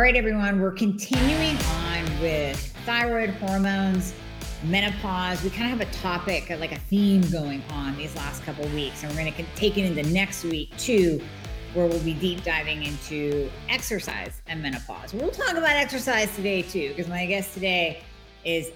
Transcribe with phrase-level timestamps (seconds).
[0.00, 4.14] All right, everyone, we're continuing on with thyroid hormones,
[4.64, 5.44] menopause.
[5.44, 9.02] We kind of have a topic, like a theme going on these last couple weeks,
[9.02, 11.20] and we're going to take it into next week too,
[11.74, 15.12] where we'll be deep diving into exercise and menopause.
[15.12, 18.02] We'll talk about exercise today too, because my guest today
[18.42, 18.70] is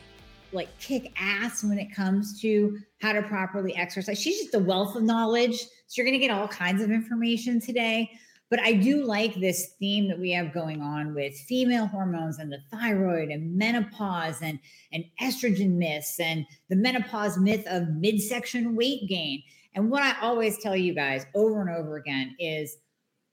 [0.53, 4.21] like kick ass when it comes to how to properly exercise.
[4.21, 5.59] She's just a wealth of knowledge.
[5.87, 8.11] So you're going to get all kinds of information today.
[8.51, 12.53] But I do like this theme that we have going on with female hormones and
[12.53, 14.59] the thyroid and menopause and,
[14.93, 19.43] and estrogen myths and the menopause myth of midsection weight gain.
[19.75, 22.77] And what I always tell you guys over and over again is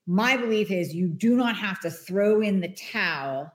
[0.07, 3.53] my belief is you do not have to throw in the towel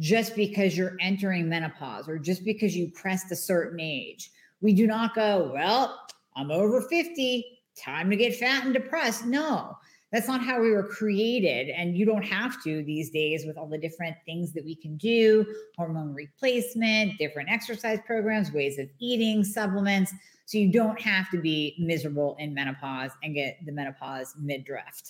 [0.00, 4.30] just because you're entering menopause or just because you crest a certain age.
[4.60, 6.00] We do not go, well,
[6.36, 7.44] I'm over 50,
[7.76, 9.24] time to get fat and depressed.
[9.24, 9.76] No,
[10.12, 11.68] that's not how we were created.
[11.68, 14.96] And you don't have to these days with all the different things that we can
[14.96, 15.44] do
[15.76, 20.12] hormone replacement, different exercise programs, ways of eating, supplements.
[20.46, 25.02] So you don't have to be miserable in menopause and get the menopause midriff.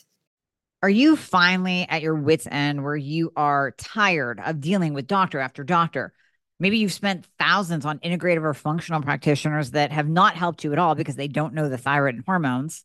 [0.82, 5.38] Are you finally at your wits' end where you are tired of dealing with doctor
[5.38, 6.12] after doctor?
[6.60, 10.78] Maybe you've spent thousands on integrative or functional practitioners that have not helped you at
[10.78, 12.84] all because they don't know the thyroid and hormones.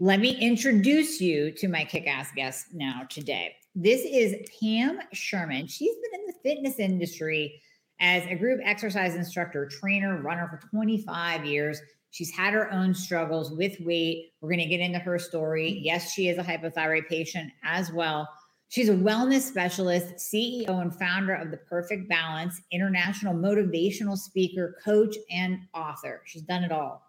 [0.00, 3.56] Let me introduce you to my kick ass guest now today.
[3.74, 5.66] This is Pam Sherman.
[5.66, 7.60] She's been in the fitness industry
[7.98, 11.80] as a group exercise instructor, trainer, runner for 25 years.
[12.12, 14.34] She's had her own struggles with weight.
[14.40, 15.80] We're going to get into her story.
[15.82, 18.28] Yes, she is a hypothyroid patient as well.
[18.68, 25.16] She's a wellness specialist, CEO and founder of The Perfect Balance, international motivational speaker, coach,
[25.28, 26.22] and author.
[26.24, 27.07] She's done it all.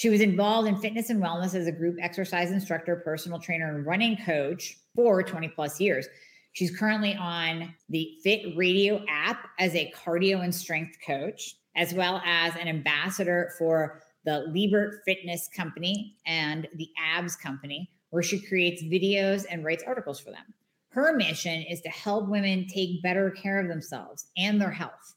[0.00, 3.84] She was involved in fitness and wellness as a group exercise instructor, personal trainer, and
[3.84, 6.08] running coach for 20 plus years.
[6.54, 12.22] She's currently on the Fit Radio app as a cardio and strength coach, as well
[12.24, 18.82] as an ambassador for the Lebert Fitness Company and the Abs Company, where she creates
[18.82, 20.54] videos and writes articles for them.
[20.88, 25.14] Her mission is to help women take better care of themselves and their health.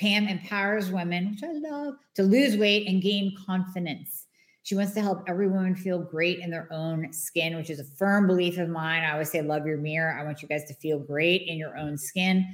[0.00, 4.19] Pam empowers women, which I love, to lose weight and gain confidence.
[4.62, 7.84] She wants to help every woman feel great in their own skin, which is a
[7.84, 9.02] firm belief of mine.
[9.02, 10.16] I always say, love your mirror.
[10.18, 12.46] I want you guys to feel great in your own skin.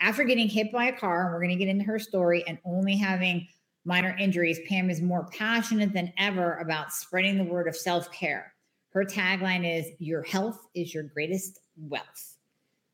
[0.00, 2.58] After getting hit by a car, and we're going to get into her story, and
[2.64, 3.46] only having
[3.84, 8.54] minor injuries, Pam is more passionate than ever about spreading the word of self care.
[8.90, 12.36] Her tagline is Your health is your greatest wealth.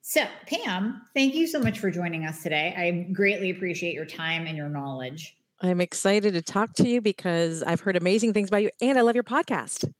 [0.02, 2.74] So, Pam, thank you so much for joining us today.
[2.76, 5.35] I greatly appreciate your time and your knowledge.
[5.60, 9.02] I'm excited to talk to you because I've heard amazing things about you and I
[9.02, 9.90] love your podcast.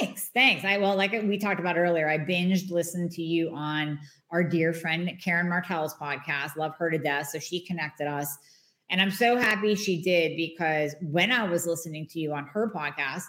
[0.00, 0.30] Thanks.
[0.32, 0.64] Thanks.
[0.64, 3.98] I well, like we talked about earlier, I binged listened to you on
[4.30, 6.56] our dear friend Karen Martel's podcast.
[6.56, 7.28] Love her to death.
[7.28, 8.36] So she connected us.
[8.90, 12.72] And I'm so happy she did because when I was listening to you on her
[12.74, 13.24] podcast,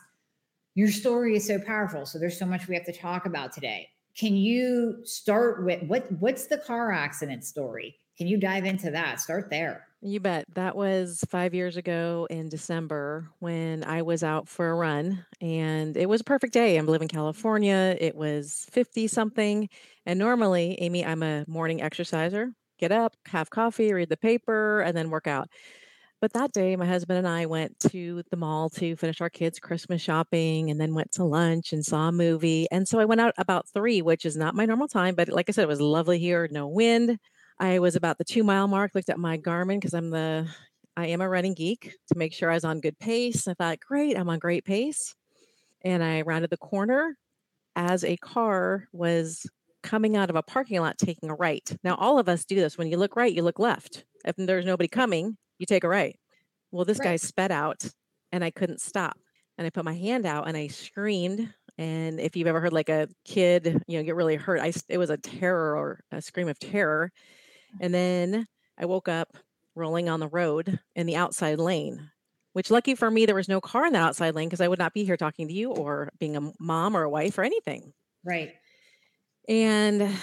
[0.75, 2.05] your story is so powerful.
[2.05, 3.89] So there's so much we have to talk about today.
[4.15, 7.97] Can you start with what what's the car accident story?
[8.17, 9.19] Can you dive into that?
[9.19, 9.88] Start there.
[10.01, 10.45] You bet.
[10.55, 15.97] That was five years ago in December when I was out for a run, and
[15.97, 16.77] it was a perfect day.
[16.77, 17.97] I'm living in California.
[17.99, 19.67] It was 50 something.
[20.05, 22.53] And normally, Amie, I'm a morning exerciser.
[22.79, 25.49] Get up, have coffee, read the paper, and then work out.
[26.21, 29.59] But that day, my husband and I went to the mall to finish our kids'
[29.59, 32.67] Christmas shopping and then went to lunch and saw a movie.
[32.71, 35.15] And so I went out about three, which is not my normal time.
[35.15, 37.19] But like I said, it was lovely here, no wind.
[37.59, 40.47] I was about the two mile mark, looked at my Garmin because I'm the,
[40.95, 43.47] I am a running geek to make sure I was on good pace.
[43.47, 45.15] I thought, great, I'm on great pace.
[45.81, 47.15] And I rounded the corner
[47.75, 49.49] as a car was
[49.83, 51.69] coming out of a parking lot taking a right.
[51.83, 52.77] Now, all of us do this.
[52.77, 54.03] When you look right, you look left.
[54.25, 56.17] If there's nobody coming, you take a right.
[56.71, 57.83] Well, this guy sped out
[58.31, 59.17] and I couldn't stop.
[59.57, 61.53] And I put my hand out and I screamed.
[61.77, 64.97] And if you've ever heard like a kid, you know, get really hurt, I it
[64.97, 67.11] was a terror or a scream of terror.
[67.79, 68.45] And then
[68.77, 69.37] I woke up
[69.75, 72.11] rolling on the road in the outside lane,
[72.53, 74.79] which lucky for me, there was no car in that outside lane because I would
[74.79, 77.93] not be here talking to you or being a mom or a wife or anything.
[78.23, 78.55] Right.
[79.47, 80.15] And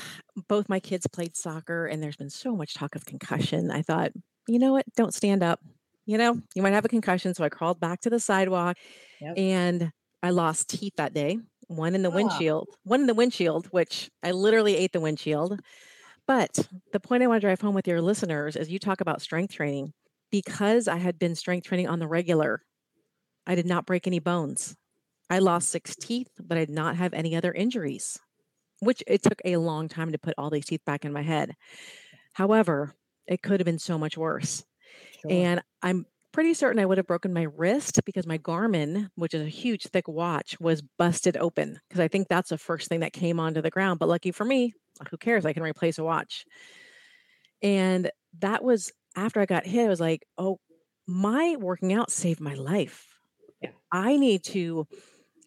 [0.49, 3.71] both my kids played soccer, and there's been so much talk of concussion.
[3.71, 4.13] I thought,
[4.47, 4.85] you know what?
[4.95, 5.61] Don't stand up.
[6.05, 7.35] You know, you might have a concussion.
[7.35, 8.77] So I crawled back to the sidewalk
[9.21, 9.37] Yep.
[9.37, 11.39] and I lost teeth that day.
[11.69, 15.61] One in the Ah, windshield, one in the windshield, which I literally ate the windshield.
[16.27, 19.23] But the point I want to drive home with your listeners is you talk about
[19.23, 19.93] strength training.
[20.31, 22.63] Because I had been strength training on the regular,
[23.47, 24.77] I did not break any bones.
[25.31, 28.19] I lost six teeth, but I did not have any other injuries,
[28.81, 31.55] which it took a long time to put all these teeth back in my head.
[32.33, 32.95] However,
[33.27, 34.65] it could have been so much worse.
[35.23, 35.31] sure.
[35.31, 39.43] And I'm pretty certain I would have broken my wrist because my Garmin, which is
[39.43, 41.81] a huge, thick watch, was busted open.
[41.89, 43.99] Because I think that's the first thing that came onto the ground.
[43.99, 44.75] But lucky for me,
[45.11, 45.45] who cares?
[45.45, 46.45] I can replace a watch.
[47.63, 48.11] And
[48.41, 49.87] that was after I got hit.
[49.87, 50.59] I was like, oh,
[51.07, 53.07] my working out saved my life.
[53.63, 53.71] Yeah.
[53.93, 54.87] I need to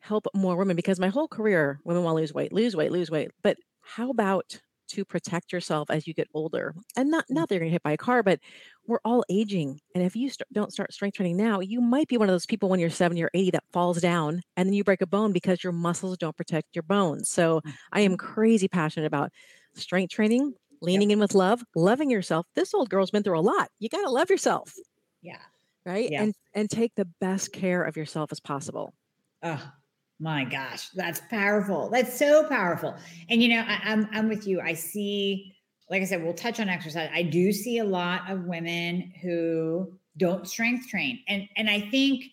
[0.01, 3.11] help more women because my whole career, women want to lose weight, lose weight, lose
[3.11, 3.31] weight.
[3.43, 6.75] But how about to protect yourself as you get older?
[6.95, 7.37] And not Mm.
[7.37, 8.39] not that you're gonna hit by a car, but
[8.85, 9.79] we're all aging.
[9.95, 12.45] And if you st- don't start strength training now, you might be one of those
[12.45, 15.31] people when you're 70 or 80 that falls down and then you break a bone
[15.33, 17.29] because your muscles don't protect your bones.
[17.29, 18.17] So I am Mhm.
[18.17, 19.31] crazy passionate about
[19.75, 20.53] strength training,
[20.91, 21.03] Yep.
[21.03, 22.45] leaning in with love, loving yourself.
[22.55, 23.69] This old girl's been through a lot.
[23.79, 24.73] You got to love yourself,
[25.21, 25.41] Yeah.
[25.85, 26.11] right?
[26.11, 26.17] Yeah.
[26.17, 28.93] And and take the best care of yourself as possible.
[29.41, 29.78] Oh
[30.19, 31.89] my gosh, that's powerful.
[31.89, 32.95] That's so powerful.
[33.29, 34.59] And you know, I, I'm I'm with you.
[34.59, 35.55] I see,
[35.89, 37.09] like I said, we'll touch on exercise.
[37.13, 42.25] I do see a lot of women who don't strength train, and and I think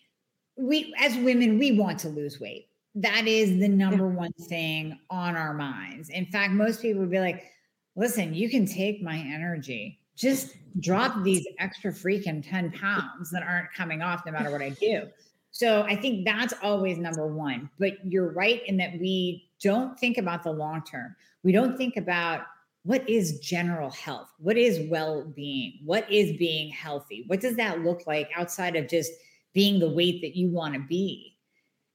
[0.57, 2.67] we as women we want to lose weight.
[2.95, 6.09] That is the number one thing on our minds.
[6.09, 7.45] In fact, most people would be like,
[7.95, 13.71] "Listen, you can take my energy." Just drop these extra freaking 10 pounds that aren't
[13.71, 15.03] coming off no matter what I do.
[15.57, 17.67] So I think that's always number one.
[17.79, 21.15] But you're right in that we don't think about the long term.
[21.41, 22.41] We don't think about
[22.83, 24.29] what is general health?
[24.37, 25.79] What is well being?
[25.83, 27.23] What is being healthy?
[27.25, 29.11] What does that look like outside of just
[29.55, 31.35] being the weight that you want to be?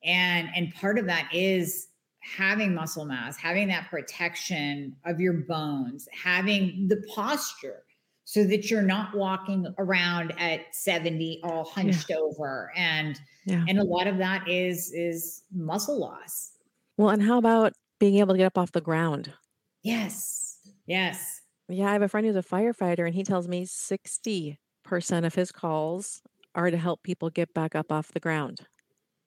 [0.03, 1.87] And, and part of that is
[2.19, 7.85] having muscle mass, having that protection of your bones, having the posture
[8.25, 13.69] so that you're not walking around at 70 all hunched over and Yeah.
[13.69, 16.53] and a lot of that is is muscle loss
[16.97, 19.35] Well, and how about being able to get up off the ground?
[19.83, 25.27] yes yes Yeah, I have a friend who's a firefighter, and he tells me 60%
[25.27, 26.23] of his calls
[26.55, 28.67] are to help people get back up off the ground.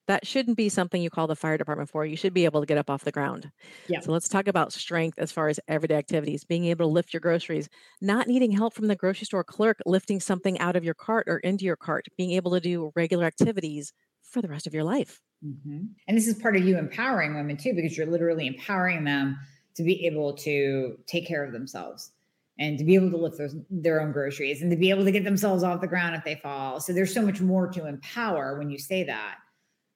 [0.07, 2.05] That shouldn't be something you call the fire department for.
[2.05, 3.51] You should be able to get up off the ground.
[3.87, 4.01] Yeah.
[4.01, 7.21] So let's talk about strength as far as everyday activities, being able to lift your
[7.21, 7.69] groceries,
[8.01, 11.39] not needing help from the grocery store clerk lifting something out of your cart or
[11.39, 15.21] into your cart, being able to do regular activities for the rest of your life.
[15.43, 15.89] Mhm.
[16.07, 19.37] and this is part of you empowering women too because you're literally empowering them
[19.75, 22.13] to be able to take care of themselves
[22.57, 25.11] and to be able to lift those, their own groceries and to be able to
[25.11, 28.57] get themselves off the ground if they fall so there's so much more to empower
[28.57, 29.39] when you say that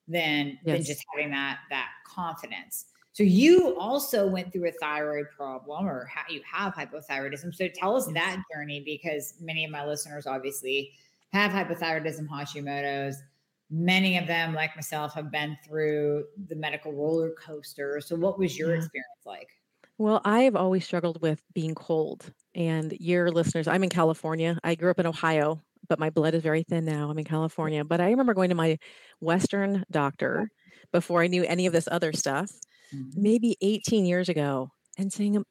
[0.10, 5.86] than than just having that that confidence so you also went through a thyroid problem
[5.88, 8.14] or how you have hypothyroidism so tell us Yes.
[8.16, 10.92] that journey because many of my listeners obviously
[11.32, 13.22] have hypothyroidism hashimoto's
[13.70, 18.58] many of them like myself have been through the medical roller coaster so what was
[18.58, 18.78] your Yeah.
[18.78, 19.50] experience like
[20.00, 22.32] Well, I've always struggled with being cold.
[22.56, 24.58] And your listeners, I'm in California.
[24.64, 27.10] I grew up in Ohio, but my blood is very thin now.
[27.10, 27.84] I'm in California.
[27.84, 28.78] But I remember going to my
[29.22, 30.50] Western doctor
[30.92, 32.52] before I knew any of this other stuff,
[32.92, 33.12] Mhm.
[33.16, 35.46] maybe 18 years ago, and saying, "I'm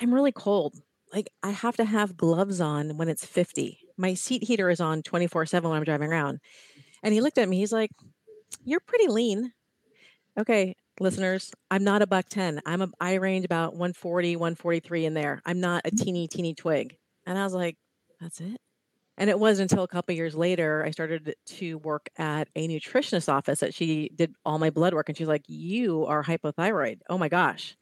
[0.00, 0.76] I'm really cold.
[1.12, 3.80] Like, I have to have gloves on when it's 50.
[3.96, 6.40] My seat heater is on 24 7 when I'm driving around.
[7.02, 7.58] And he looked at me.
[7.58, 7.90] He's like,
[8.64, 9.52] You're pretty lean.
[10.38, 12.60] Okay, listeners, I'm not a buck 10.
[12.66, 15.42] I'm a I range about 140, 143 in there.
[15.46, 16.96] I'm not a teeny, teeny twig.
[17.26, 17.76] And I was like,
[18.20, 18.58] that's it.
[19.18, 23.28] And it wasn't until a couple years later I started to work at a nutritionist
[23.32, 27.00] office that she did all my blood work and she's like, You are hypothyroid.
[27.10, 27.76] Oh my gosh.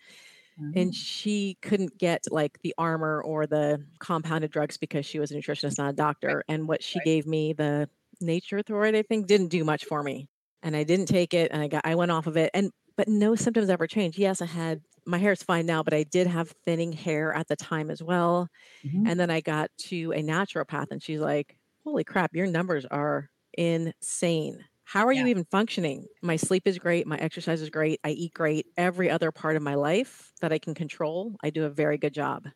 [0.57, 0.73] Mhm.
[0.75, 5.35] And she couldn't get like the Armour or the compounded drugs because she was a
[5.37, 6.45] nutritionist, not a doctor.
[6.49, 7.03] And what she Right.
[7.03, 7.89] gave me, the
[8.21, 10.29] Nature-Throid, I think, didn't do much for me.
[10.63, 12.51] And I didn't take it and I got I went off of it.
[12.55, 14.19] And but no symptoms ever changed.
[14.19, 17.57] Yes, I had my hair's fine now, but I did have thinning hair at the
[17.57, 18.49] time as well.
[18.83, 19.07] Mhm.
[19.07, 23.31] And then I got to a naturopath and she's like, Holy crap, your numbers are
[23.55, 24.65] insane.
[24.85, 25.13] How are Yeah.
[25.13, 26.07] you even functioning?
[26.23, 27.07] My sleep is great.
[27.07, 28.01] My exercise is great.
[28.05, 28.67] I eat great.
[28.77, 32.15] Every other part of my life that I can control, I do a very good
[32.15, 32.49] job.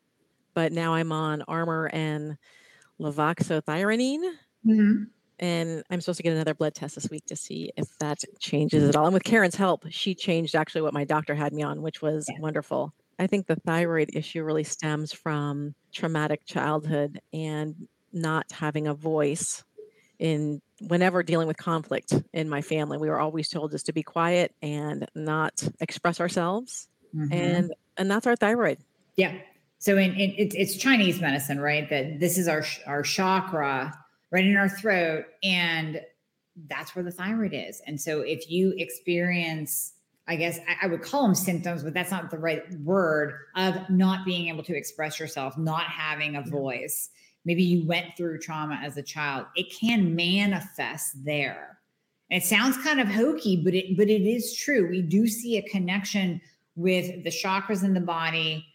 [0.54, 2.38] But now I'm on Armour and
[3.00, 4.32] levothyroxine,
[4.64, 5.10] Mhm.
[5.40, 8.88] And I'm supposed to get another blood test this week to see if that changes
[8.88, 9.06] at all.
[9.06, 12.28] And with Karen's help, she changed actually what my doctor had me on, which was
[12.38, 12.92] wonderful.
[13.18, 17.74] I think the thyroid issue really stems from traumatic childhood and
[18.12, 19.64] not having a voice
[20.18, 22.98] in whenever dealing with conflict in my family.
[22.98, 26.88] We were always told just to be quiet and not express ourselves.
[27.14, 27.32] Mhm.
[27.32, 28.78] And and that's our thyroid.
[29.16, 29.34] Yeah.
[29.78, 31.88] So in, in it's it's Chinese medicine, right?
[31.88, 33.99] That this is our our chakra
[34.30, 36.00] right in our throat, and
[36.68, 37.80] that's where the thyroid is.
[37.86, 39.94] And so if you experience,
[40.28, 43.88] I guess I, I would call them symptoms, but that's not the right word of
[43.88, 47.10] not being able to express yourself, not having a voice.
[47.44, 49.46] Maybe you went through trauma as a child.
[49.56, 51.78] It can manifest there.
[52.30, 54.88] And it sounds kind of hokey, but it but it is true.
[54.88, 56.40] We do see a connection
[56.76, 58.66] with the chakras in the body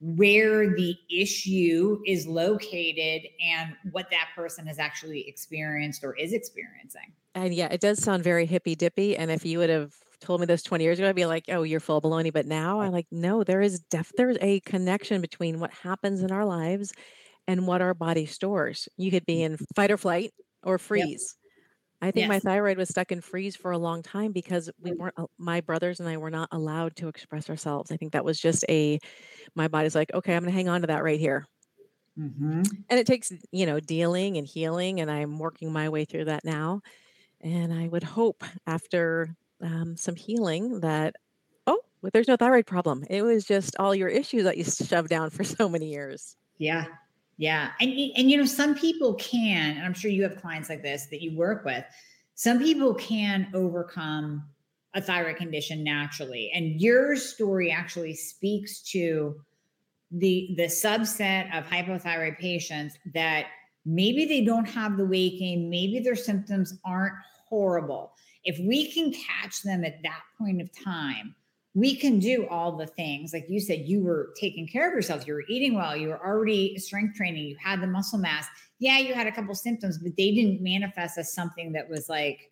[0.00, 7.12] where the issue is located and what that person has actually experienced or is experiencing.
[7.34, 9.16] And yeah, it does sound very hippy dippy.
[9.16, 11.62] And if you would have told me this 20 years ago, I'd be like, oh,
[11.62, 12.32] you're full of baloney.
[12.32, 16.30] But now I'm like, no, there is def there's a connection between what happens in
[16.30, 16.92] our lives
[17.46, 18.88] and what our body stores.
[18.96, 19.44] You could be mm.
[19.44, 21.36] in fight or flight or freeze.
[22.00, 25.14] I think my thyroid was stuck in freeze for a long time because we weren't,
[25.38, 27.90] my brothers and I were not allowed to express ourselves.
[27.90, 29.00] I think that was just a,
[29.56, 31.46] my body's like, okay, I'm going to hang on to that right here.
[32.18, 32.84] Mhm.
[32.88, 35.00] And it takes, you know, dealing and healing.
[35.00, 36.80] And I'm working my way through that now.
[37.40, 41.16] And I would hope after um, some healing that,
[41.66, 43.04] oh, but there's no thyroid problem.
[43.10, 46.36] It was just all your issues that you shoved down for so many years.
[46.58, 46.86] Yeah.
[47.38, 47.70] Yeah.
[47.80, 51.06] And, and, you know, some people can, and I'm sure you have clients like this
[51.06, 51.84] that you work with,
[52.34, 54.44] some people can overcome
[54.94, 56.50] a thyroid condition naturally.
[56.52, 59.36] And your story actually speaks to
[60.10, 63.46] the the subset of hypothyroid patients that
[63.84, 67.14] maybe they don't have the weight gain, maybe their symptoms aren't
[67.48, 68.12] horrible.
[68.44, 71.34] If we can catch them at that point of time,
[71.74, 73.32] we can do all the things.
[73.32, 76.26] Like you said, you were taking care of yourself, you were eating well, you were
[76.26, 78.46] already strength training, you had the muscle mass.
[78.78, 82.50] Yeah, you had a couple symptoms, but they didn't manifest as something that was like,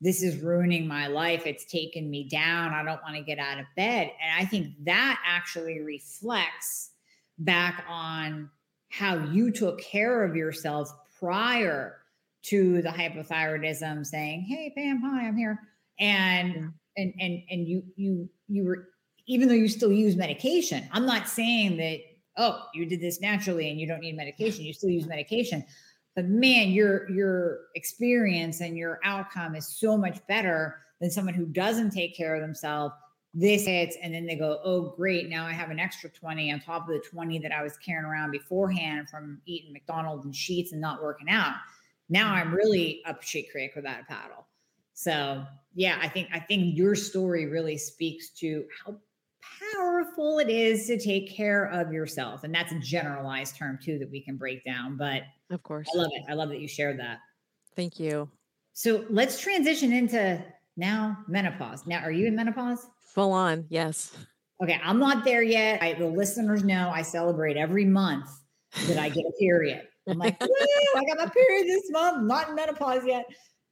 [0.00, 1.46] this is ruining my life.
[1.46, 2.72] It's taken me down.
[2.72, 4.10] I don't want to get out of bed.
[4.22, 6.90] And I think that actually reflects
[7.38, 8.50] back on
[8.90, 11.98] how you took care of yourself prior
[12.44, 15.60] to the hypothyroidism saying, Hey, Pam, hi, I'm here.
[15.98, 16.72] And.
[16.96, 18.88] And and and you you you were
[19.26, 21.98] even though you still use medication, I'm not saying that,
[22.36, 25.64] oh, you did this naturally and you don't need medication, you still use medication.
[26.14, 31.46] But man, your your experience and your outcome is so much better than someone who
[31.46, 32.94] doesn't take care of themselves.
[33.34, 35.28] This hits, and then they go, "Oh, great!
[35.28, 38.06] Now I have an extra twenty on top of the twenty that I was carrying
[38.06, 41.56] around beforehand from eating McDonald's and sheets and not working out.
[42.08, 44.45] Now I'm really up shit creek without a paddle."
[44.96, 48.96] So yeah, I think I think your story really speaks to how
[49.74, 54.10] powerful it is to take care of yourself, and that's a generalized term too that
[54.10, 54.96] we can break down.
[54.96, 55.86] But Of course.
[55.94, 56.22] I love it.
[56.30, 57.18] I love that you shared that.
[57.76, 58.30] Thank you.
[58.72, 60.42] So let's transition into
[60.78, 61.86] now menopause.
[61.86, 62.86] Now, are you in menopause?
[63.12, 63.66] Full on.
[63.68, 64.16] Yes.
[64.62, 65.82] Okay, I'm not there yet.
[65.82, 68.30] I, the listeners know I celebrate every month
[68.86, 69.82] that I get a period.
[70.08, 70.48] I'm like, woo,
[70.96, 72.22] I got my period this month.
[72.22, 73.26] Not in menopause yet,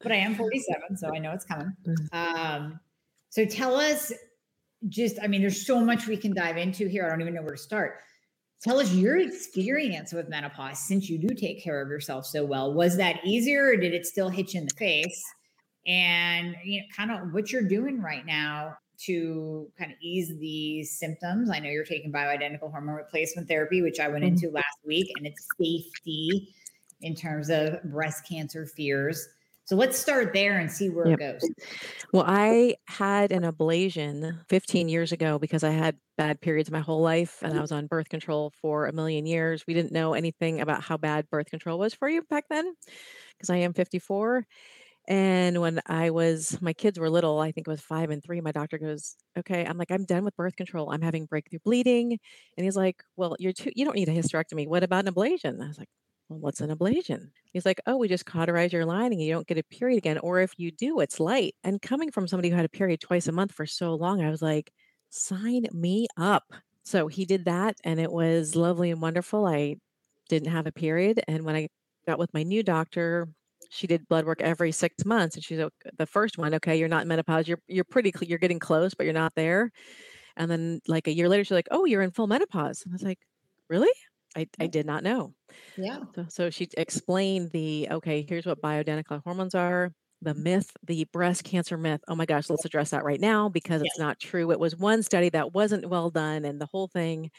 [0.04, 1.72] but I am 47, so I know it's coming.
[2.12, 2.78] Um,
[3.30, 4.12] so tell us
[4.88, 7.04] just, I mean, there's so much we can dive into here.
[7.04, 8.00] I don't even know where to start.
[8.62, 12.72] Tell us your experience with menopause since you do take care of yourself so well.
[12.72, 15.22] Was that easier or did it still hit you in the face?
[15.86, 20.98] And you know, kind of what you're doing right now to kind of ease these
[20.98, 21.50] symptoms.
[21.50, 24.28] I know you're taking bioidentical hormone replacement therapy, which I went Mhm.
[24.28, 26.54] into last week, and it's safety
[27.00, 29.28] in terms of breast cancer fears.
[29.64, 31.18] So let's start there and see where Yep.
[31.18, 31.50] it goes.
[32.12, 37.02] Well, I had an ablation 15 years ago because I had bad periods my whole
[37.02, 39.66] life and I was on birth control for a million years.
[39.66, 42.74] We didn't know anything about how bad birth control was for you back then
[43.36, 44.46] because I am 54.
[45.08, 48.40] And when I was, my kids were little, I think it was five and three,
[48.40, 50.90] my doctor goes, Okay, I'm like, I'm done with birth control.
[50.90, 52.18] I'm having breakthrough bleeding.
[52.56, 54.68] And he's like, Well, you're too, you don't need a hysterectomy.
[54.68, 55.62] What about an ablation?
[55.62, 55.90] I was like,
[56.28, 57.30] Well, what's an ablation?
[57.52, 59.20] He's like, Oh, we just cauterize your lining.
[59.20, 60.18] You don't get a period again.
[60.18, 61.54] Or if you do, it's light.
[61.64, 64.30] And coming from somebody who had a period twice a month for so long, I
[64.30, 64.72] was like,
[65.10, 66.44] Sign me up.
[66.84, 69.46] So he did that and it was lovely and wonderful.
[69.46, 69.76] I
[70.28, 71.20] didn't have a period.
[71.28, 71.68] And when I
[72.06, 73.28] got with my new doctor,
[73.70, 75.58] she did blood work every six months, and she's
[75.98, 76.54] the first one.
[76.54, 77.48] Okay, you're not in menopause.
[77.48, 78.12] You're you're pretty.
[78.22, 79.70] You're getting close, but you're not there.
[80.36, 83.02] And then like a year later, she's like, "Oh, you're in full menopause." I was
[83.02, 83.20] like,
[83.68, 83.92] "Really?
[84.36, 85.34] I, I did not know."
[85.76, 86.04] Yeah.
[86.14, 88.24] So, so she explained the okay.
[88.28, 89.92] Here's what bioidentical hormones are.
[90.22, 92.00] The myth, the breast cancer myth.
[92.08, 94.50] Oh my gosh, let's address that right now because it's not true.
[94.52, 97.30] It was one study that wasn't well done, and the whole thing.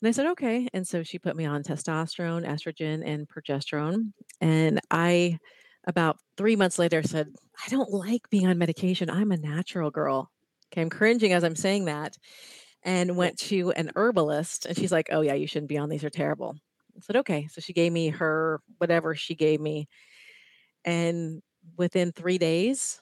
[0.00, 0.68] And I said, okay.
[0.72, 4.12] And so she put me on testosterone, estrogen, and progesterone.
[4.40, 5.38] And I,
[5.86, 7.28] about three months later, said,
[7.64, 9.08] I don't like being on medication.
[9.10, 10.30] I'm a natural girl.
[10.72, 12.16] Okay, I'm cringing as I'm saying that.
[12.84, 16.02] And went to an herbalist, and she's like, "Oh yeah, you shouldn't be on these;
[16.02, 16.56] they're terrible."
[16.96, 19.88] I said, "Okay." So she gave me her whatever she gave me,
[20.84, 21.42] and
[21.76, 23.00] within three days,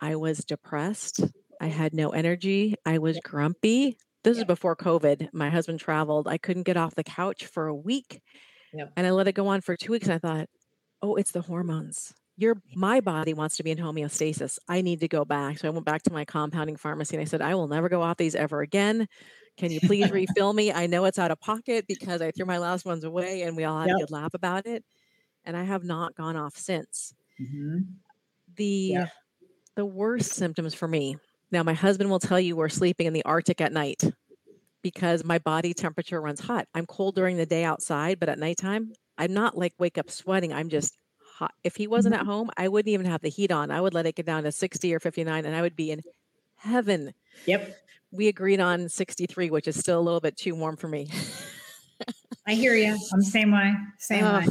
[0.00, 1.20] I was depressed.
[1.60, 2.74] I had no energy.
[2.84, 3.96] I was grumpy.
[4.24, 5.28] This is before COVID.
[5.32, 6.28] My husband traveled.
[6.28, 8.20] I couldn't get off the couch for a week,
[8.72, 8.92] Yep.
[8.96, 10.06] and I let it go on for two weeks.
[10.06, 10.48] And I thought,
[11.02, 14.58] "Oh, it's the hormones." Your my body wants to be in homeostasis.
[14.68, 15.58] I need to go back.
[15.58, 18.02] So I went back to my compounding pharmacy and I said, I will never go
[18.02, 19.06] off these ever again.
[19.56, 20.72] Can you please refill me?
[20.72, 23.64] I know it's out of pocket because I threw my last ones away and we
[23.64, 23.96] all had Yep.
[23.96, 24.84] a good laugh about it.
[25.44, 27.14] And I have not gone off since.
[27.38, 27.78] hmm
[28.56, 29.06] The Yeah.
[29.76, 31.16] the worst symptoms for me.
[31.50, 34.02] Now my husband will tell you we're sleeping in the Arctic at night
[34.82, 36.66] because my body temperature runs hot.
[36.74, 40.52] I'm cold during the day outside, but at nighttime, I'm not like wake up sweating.
[40.52, 40.96] I'm just
[41.34, 41.52] hot.
[41.64, 43.70] If he wasn't at home, I wouldn't even have the heat on.
[43.70, 46.00] I would let it get down to 60 or 59 and I would be in
[46.56, 47.12] heaven.
[47.46, 47.76] Yep.
[48.12, 51.08] We agreed on 63, which is still a little bit too warm for me.
[52.46, 52.96] I hear you.
[53.12, 53.74] I'm the same way.
[53.98, 54.46] Same way.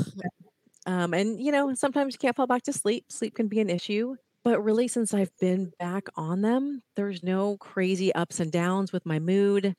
[0.86, 3.06] Um, and you know, sometimes you can't fall back to sleep.
[3.10, 4.16] Sleep can be an issue.
[4.44, 9.06] But really, since I've been back on them, there's no crazy ups and downs with
[9.06, 9.74] my mood.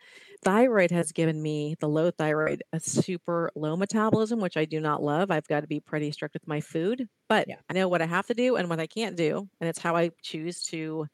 [0.45, 5.03] Thyroid has given me the low thyroid a super low metabolism, which I do not
[5.03, 5.31] love.
[5.31, 7.57] I've got to be pretty strict with my food, but Yeah.
[7.69, 9.97] I know what I have to do and what I can't do, and it's how
[9.97, 11.07] I choose to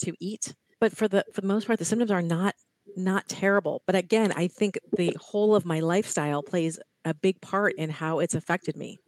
[0.00, 0.54] to eat.
[0.80, 2.54] But for the for the most part, the symptoms are not
[2.96, 3.82] not terrible.
[3.86, 8.18] But again, I think the whole of my lifestyle plays a big part in how
[8.20, 8.98] it's affected me.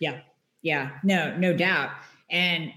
[0.00, 0.20] Yeah.
[0.62, 0.98] Yeah.
[1.02, 1.90] No, no doubt.
[2.30, 2.72] And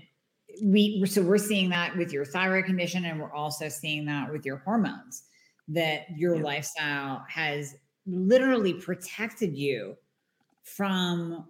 [0.64, 4.46] we so we're seeing that with your thyroid condition and we're also seeing that with
[4.46, 5.24] your hormones
[5.70, 6.42] that your Yeah.
[6.44, 9.98] lifestyle has literally protected you
[10.64, 11.48] from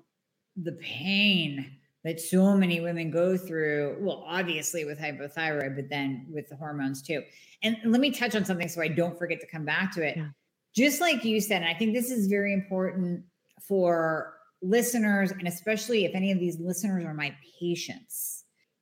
[0.56, 6.48] the pain that so many women go through well obviously with hypothyroid but then with
[6.50, 7.24] the hormones too
[7.64, 10.16] and let me touch on something so i don't forget to come back to it
[10.18, 10.28] Yeah.
[10.76, 13.24] just like you said and i think this is very important
[13.68, 18.33] for listeners and especially if any of these listeners are my patients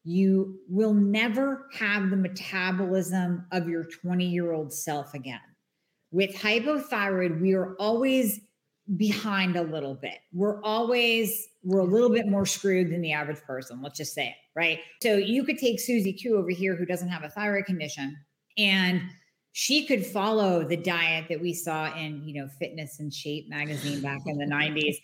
[0.03, 5.39] you will never have the metabolism of your 20 year old self again
[6.11, 8.41] with hypothyroid we are always
[8.97, 10.19] behind a little bit.
[10.33, 13.81] We're always we're a little bit more screwed than the average person.
[13.81, 14.79] Let's just say it, right?
[15.01, 18.17] So you could take Susie Q over here who doesn't have a thyroid condition
[18.57, 19.01] and
[19.53, 24.01] she could follow the diet that we saw in, you know, Fitness and Shape magazine
[24.01, 24.95] back in the 90s.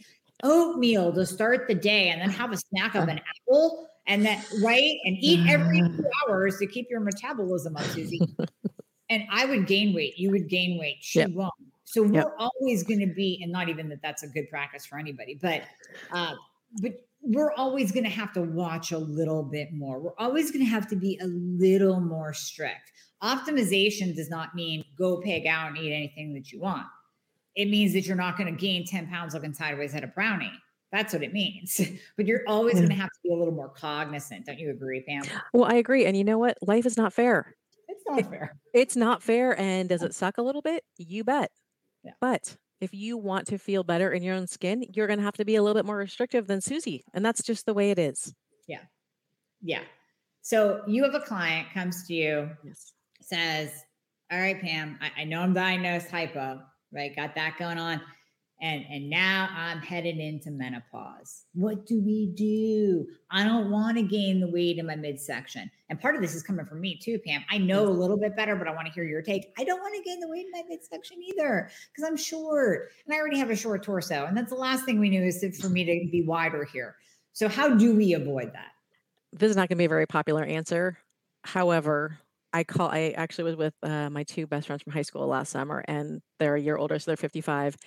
[0.44, 4.42] Oatmeal to start the day and then have a snack of an apple and then
[4.64, 8.22] right and eat every 2 hours to keep your metabolism up, Susie.
[9.10, 10.98] and I would gain weight, you would gain weight.
[11.02, 11.30] She Yep.
[11.32, 11.54] won't.
[11.86, 12.36] So we're Yep.
[12.38, 15.64] always going to be, and not even that that's a good practice for anybody, but
[16.12, 16.36] uh,
[16.82, 20.00] but we're always going to have to watch a little bit more.
[20.00, 22.92] We're always going to have to be a little more strict.
[23.24, 26.86] Optimization does not mean go pig out and eat anything that you want.
[27.56, 30.52] It means that you're not going to gain 10 pounds looking sideways at a brownie.
[30.92, 31.82] That's what it means.
[32.18, 32.82] But you're always Yeah.
[32.82, 34.46] going to have to be a little more cognizant.
[34.46, 35.24] Don't you agree, Pam?
[35.54, 36.06] Well, I agree.
[36.06, 36.58] And you know what?
[36.62, 37.56] Life is not fair.
[37.88, 38.56] It's not fair.
[38.74, 39.60] It's not fair.
[39.60, 40.84] And does it suck a little bit?
[40.98, 41.52] You bet.
[42.04, 42.12] Yeah.
[42.22, 45.38] But if you want to feel better in your own skin, you're going to have
[45.38, 47.04] to be a little bit more restrictive than Susie.
[47.14, 48.34] And that's just the way it is.
[48.68, 48.82] Yeah.
[49.62, 49.82] Yeah.
[50.42, 52.94] So you have a client comes to you, Yes.
[53.22, 53.72] says,
[54.32, 56.62] All right, Pam, I, I know I'm diagnosed hypo,
[56.94, 57.16] right?
[57.16, 58.02] Got that going on.
[58.60, 61.44] And and now I'm headed into menopause.
[61.54, 63.06] What do we do?
[63.30, 65.70] I don't want to gain the weight in my midsection.
[65.90, 67.44] And part of this is coming from me too, Pam.
[67.52, 69.54] I know a little bit better, but I want to hear your take.
[69.60, 73.14] I don't want to gain the weight in my midsection either because I'm short and
[73.14, 74.26] I already have a short torso.
[74.26, 76.96] And that's the last thing we knew is for me to be wider here.
[77.34, 78.72] So how do we avoid that?
[79.34, 80.98] This is not going to be a very popular answer.
[81.44, 82.18] However,
[82.58, 85.52] I call, I actually was with uh, my two best friends from high school last
[85.52, 87.78] summer, and they're a year older, so they're 55.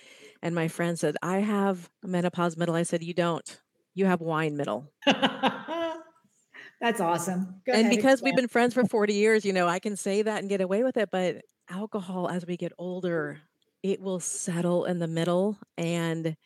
[0.41, 2.75] And my friend said, I have menopause middle.
[2.75, 3.61] I said, You don't.
[3.95, 4.89] You have wine middle.
[5.05, 7.61] That's awesome.
[7.65, 10.21] Go and ahead, because we've been friends for 40 years, you know, I can say
[10.21, 11.09] that and get away with it.
[11.11, 13.41] But alcohol, as we get older,
[13.83, 15.57] it will settle in the middle.
[15.77, 16.37] And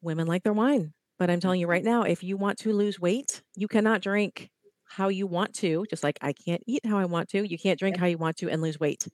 [0.00, 0.92] women like their wine.
[1.18, 4.50] But I'm telling you right now, if you want to lose weight, you cannot drink
[4.88, 7.48] how you want to, just like I can't eat how I want to.
[7.48, 9.06] You can't drink how you want to and lose weight.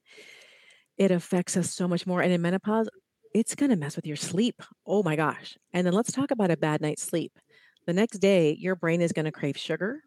[0.97, 2.21] It affects us so much more.
[2.21, 2.89] And in menopause,
[3.33, 4.61] it's going to mess with your sleep.
[4.85, 5.57] Oh my gosh.
[5.73, 7.33] And then let's talk about a bad night's sleep.
[7.85, 10.01] The next day, your brain is going to crave sugar.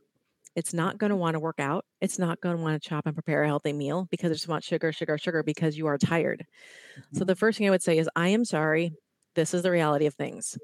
[0.57, 1.85] It's not going to want to work out.
[2.00, 4.48] It's not going to want to chop and prepare a healthy meal because it just
[4.48, 6.46] wants sugar, sugar, sugar because you are tired.
[7.12, 7.26] So Mhm.
[7.26, 8.92] the first thing I would say is, I am sorry.
[9.35, 10.59] This is the reality of things.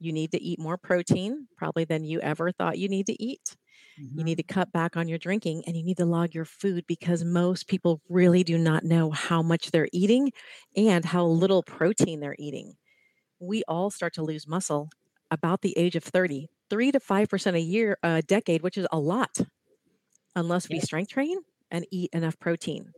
[0.00, 3.56] You need to eat more protein, probably than you ever thought you need to eat.
[3.98, 6.84] You need to cut back on your drinking and you need to log your food
[6.86, 10.32] because most people really do not know how much they're eating
[10.76, 12.74] and how little protein they're eating.
[13.40, 14.90] We all start to lose muscle
[15.30, 18.98] about the age of 30, 3 to 5% a year, a decade, which is a
[18.98, 19.38] lot,
[20.36, 21.38] unless we strength train
[21.70, 22.92] and eat enough protein.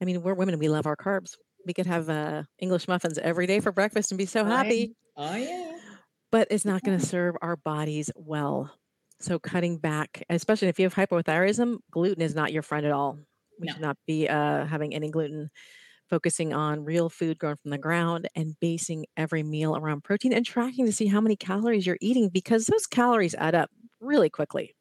[0.00, 1.36] I mean, we're women, we love our carbs.
[1.66, 5.34] We could have uh, English muffins every day for breakfast and be so happy Oh,
[5.34, 5.78] yeah.
[6.30, 8.70] but it's not going to serve our bodies well.
[9.22, 13.18] So cutting back, especially if you have hypothyroidism, gluten is not your friend at all.
[13.58, 13.72] We No.
[13.72, 15.50] should not be uh, having any gluten.
[16.10, 20.44] Focusing on real food grown from the ground and basing every meal around protein and
[20.44, 24.74] tracking to see how many calories you're eating because those calories add up really quickly.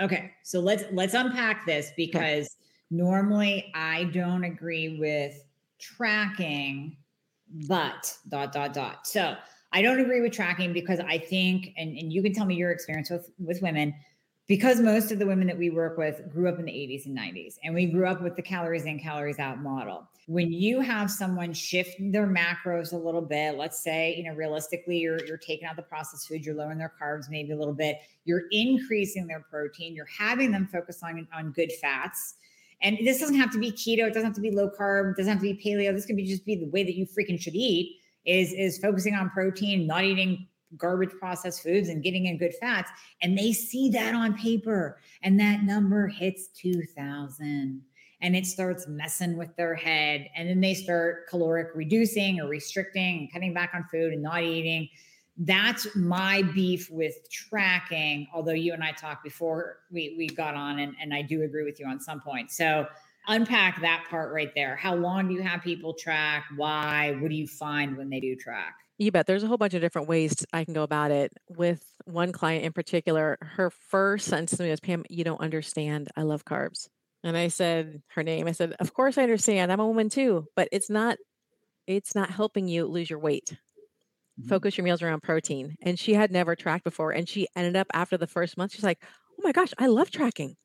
[0.00, 2.56] Okay, so let's let's unpack this because
[2.90, 5.44] normally I don't agree with
[5.78, 6.96] tracking,
[7.68, 9.06] but dot dot dot.
[9.06, 9.36] So
[9.72, 12.72] I don't agree with tracking because I think, and, and you can tell me your
[12.72, 13.94] experience with with women,
[14.48, 17.16] because most of the women that we work with grew up in the 80s and
[17.16, 20.08] 90s, and we grew up with the calories in, calories out model.
[20.26, 24.98] When you have someone shift their macros a little bit, let's say, you know, realistically,
[24.98, 27.98] you're you're taking out the processed food, you're lowering their carbs maybe a little bit,
[28.24, 32.34] you're increasing their protein, you're having them focus on on good fats.
[32.82, 35.16] And this doesn't have to be keto, it doesn't have to be low carb, it
[35.16, 35.94] doesn't have to be paleo.
[35.94, 39.14] This could be just be the way that you freaking should eat is is focusing
[39.14, 42.90] on protein, not eating garbage processed foods and getting in good fats.
[43.22, 47.82] And they see that on paper and that number hits 2000
[48.22, 50.28] and it starts messing with their head.
[50.36, 54.42] And then they start caloric reducing or restricting and cutting back on food and not
[54.42, 54.88] eating.
[55.38, 58.28] That's my beef with tracking.
[58.34, 61.64] Although you and I talked before we, we got on, and, and I do agree
[61.64, 62.50] with you on some point.
[62.50, 62.86] So
[63.28, 64.76] unpack that part right there.
[64.76, 66.46] How long do you have people track?
[66.56, 67.12] Why?
[67.20, 68.74] What do you find when they do track?
[68.98, 69.26] You bet.
[69.26, 71.32] There's a whole bunch of different ways I can go about it.
[71.48, 76.08] With one client in particular, her first sentence to me was, Pam, you don't understand.
[76.16, 76.88] I love carbs.
[77.24, 78.46] And I said her name.
[78.46, 79.72] I said, Of course I understand.
[79.72, 81.18] I'm a woman too, but it's not
[81.86, 83.56] it's not helping you lose your weight.
[84.40, 84.48] Mhm.
[84.48, 85.76] Focus your meals around protein.
[85.82, 87.12] And she had never tracked before.
[87.12, 89.02] And she ended up after the first month, she's like,
[89.38, 90.56] Oh my gosh, I love tracking.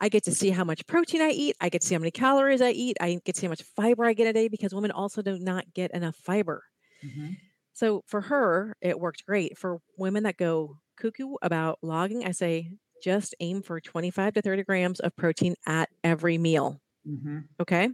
[0.00, 1.56] I get to see how much protein I eat.
[1.60, 2.96] I get to see how many calories I eat.
[3.00, 5.38] I get to see how much fiber I get a day because women also do
[5.38, 6.64] not get enough fiber.
[7.02, 7.48] Mhm.
[7.72, 9.56] So for her, it worked great.
[9.56, 14.64] For women that go cuckoo about logging, I say just aim for 25 to 30
[14.64, 16.80] grams of protein at every meal.
[17.04, 17.48] Mhm.
[17.60, 17.90] Okay.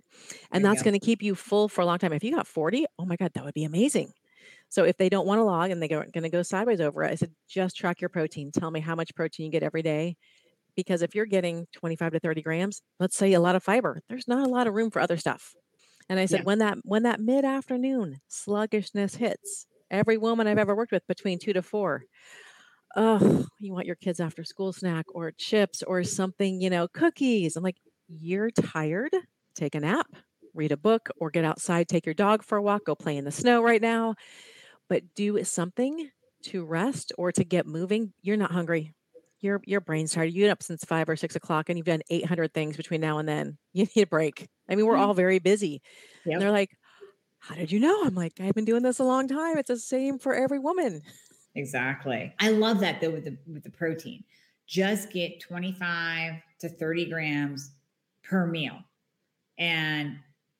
[0.52, 0.84] And that's go.
[0.84, 2.12] going to keep you full for a long time.
[2.12, 4.12] If you got 40, oh my God, that would be amazing.
[4.70, 7.12] So if they don't want to log and they're going to go sideways over it,
[7.12, 8.52] I said, just track your protein.
[8.52, 10.16] Tell me how much protein you get every day.
[10.76, 14.28] Because if you're getting 25 to 30 grams, let's say a lot of fiber, there's
[14.28, 15.54] not a lot of room for other stuff.
[16.08, 16.44] And I said, Yeah.
[16.44, 21.52] when that when that mid-afternoon sluggishness hits, every woman I've ever worked with between two
[21.54, 22.04] to four,
[22.96, 27.56] oh, you want your kids after school snack or chips or something, you know, cookies.
[27.56, 29.14] I'm like, you're tired?
[29.54, 30.06] Take a nap,
[30.54, 33.24] read a book, or get outside, take your dog for a walk, go play in
[33.24, 34.14] the snow right now.
[34.88, 36.10] But do something
[36.44, 38.12] to rest or to get moving.
[38.22, 38.94] You're not hungry.
[39.44, 40.33] Your your brain's tired.
[40.33, 43.18] You've been up since five or six o'clock and you've done 800 things between now
[43.18, 43.59] and then.
[43.74, 44.48] You need a break.
[44.68, 45.00] I mean, we're Mhm.
[45.00, 45.83] all very busy.
[46.24, 46.70] And they're like,
[47.40, 48.04] how did you know?
[48.04, 49.59] I'm like, I've been doing this a long time.
[49.59, 51.02] It's the same for every woman.
[51.54, 52.33] Exactly.
[52.40, 54.24] I love that though with the with the protein.
[54.66, 57.72] Just get 25 to 30 grams
[58.22, 58.78] per meal.
[59.59, 60.18] And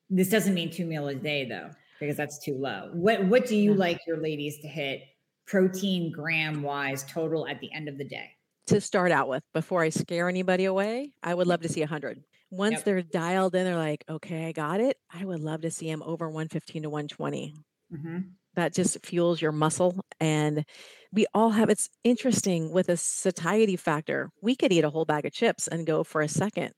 [0.09, 2.91] this doesn't mean two meals a day though, because that's too low.
[2.93, 5.01] What what do you like your ladies to hit
[5.47, 8.31] protein gram wise total at the end of the day?
[8.67, 12.23] To start out with, before I scare anybody away, I would love to see 100.
[12.49, 12.83] Once Yep.
[12.83, 14.97] they're dialed in, they're like, okay, I got it.
[15.11, 17.53] I would love to see them over 115 to 120.
[17.89, 18.37] Mhm.
[18.55, 20.65] that just fuels your muscle and
[21.13, 25.25] we all have it's interesting with a satiety factor we could eat a whole bag
[25.25, 26.73] of chips and go for a second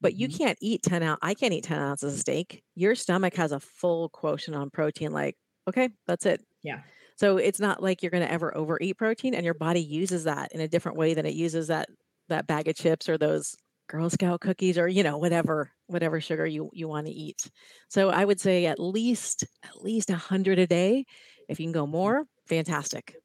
[0.00, 0.38] but you Mhm.
[0.38, 3.60] can't eat 10 ounce i can't eat 10 ounces of steak your stomach has a
[3.60, 5.36] full quotient on protein like
[5.68, 6.82] okay that's it Yeah.
[7.16, 10.52] So it's not like you're going to ever overeat protein and your body uses that
[10.52, 11.88] in a different way than it uses that
[12.28, 13.54] that bag of chips or those
[13.88, 17.50] girl scout cookies or you know whatever whatever sugar you you want to eat
[17.88, 21.04] so i would say at least at least 100 a day
[21.48, 23.16] if you can go more fantastic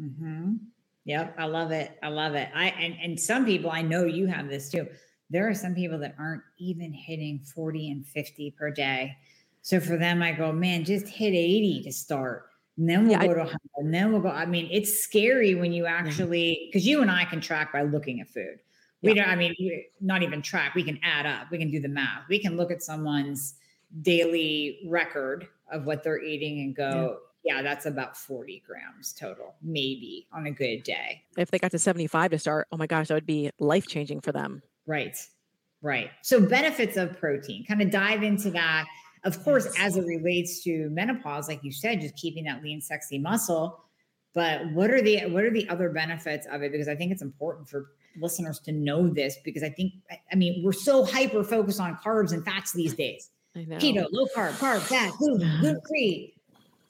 [0.00, 0.58] Mhm.
[1.04, 1.98] Yep, I love it.
[2.02, 2.48] I love it.
[2.54, 4.88] I and and some people I know you have this too.
[5.30, 9.16] There are some people that aren't even hitting 40 and 50 per day.
[9.62, 12.48] So for them, I go, man, just hit 80 to start.
[12.76, 13.58] And then we'll Yeah, go to 100.
[13.76, 14.28] And then we'll go.
[14.28, 18.20] I mean, it's scary when you actually, because you and I can track by looking
[18.20, 18.58] at food.
[19.02, 19.54] We yeah, don't, I mean,
[20.00, 20.74] not even track.
[20.74, 21.50] We can add up.
[21.50, 22.22] We can do the math.
[22.28, 23.54] We can look at someone's
[24.00, 26.92] daily record of what they're eating and yeah.
[26.92, 31.22] go, yeah, that's about 40 grams total, maybe on a good day.
[31.36, 34.20] If they got to 75 to start, oh my gosh, that would be life changing
[34.20, 34.62] for them.
[34.86, 35.16] Right.
[35.82, 36.10] Right.
[36.22, 38.86] So benefits of protein, kind of dive into that.
[39.24, 39.74] Of course, Yes.
[39.78, 43.84] as it relates to menopause, like you said, just keeping that lean, sexy muscle.
[44.34, 46.72] But what are the what are the other benefits of it?
[46.72, 49.92] Because I think it's important for listeners to know this because I think
[50.30, 53.30] I mean we're so hyper focused on carbs and fats these days.
[53.54, 56.34] I Keto, low carb, carb, fat, gluten, gluten free.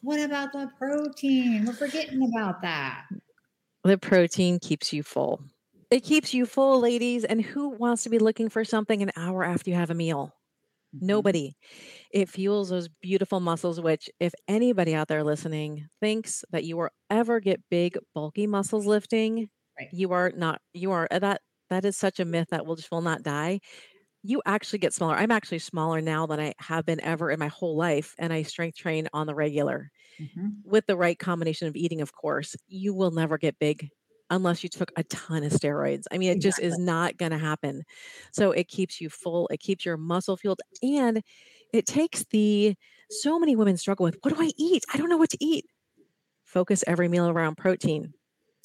[0.02, 1.64] What about the protein?
[1.66, 3.06] We're forgetting about that.
[3.84, 5.42] The protein keeps you full.
[5.90, 7.24] It keeps you full, ladies.
[7.24, 10.32] And who wants to be looking for something an hour after you have a meal?
[10.96, 11.02] Mhm.
[11.02, 11.56] Nobody.
[12.12, 16.90] It fuels those beautiful muscles, which, if anybody out there listening thinks that you will
[17.10, 19.48] ever get big, bulky muscles lifting,
[19.78, 19.92] Right.
[19.92, 22.90] you are not, you are uh, that, that is such a myth that will just
[22.90, 23.60] will not die.
[24.22, 25.16] You actually get smaller.
[25.16, 28.14] I'm actually smaller now than I have been ever in my whole life.
[28.18, 30.64] And I strength train on the regular Mhm.
[30.64, 32.56] with the right combination of eating, of course.
[32.68, 33.88] You will never get big
[34.30, 36.04] unless you took a ton of steroids.
[36.10, 37.82] I mean, it just is not going to happen.
[38.32, 41.22] So it keeps you full, it keeps your muscle fueled, and
[41.72, 42.74] it takes the
[43.10, 44.84] so many women struggle with what do I eat?
[44.92, 45.66] I don't know what to eat.
[46.44, 48.12] Focus every meal around protein.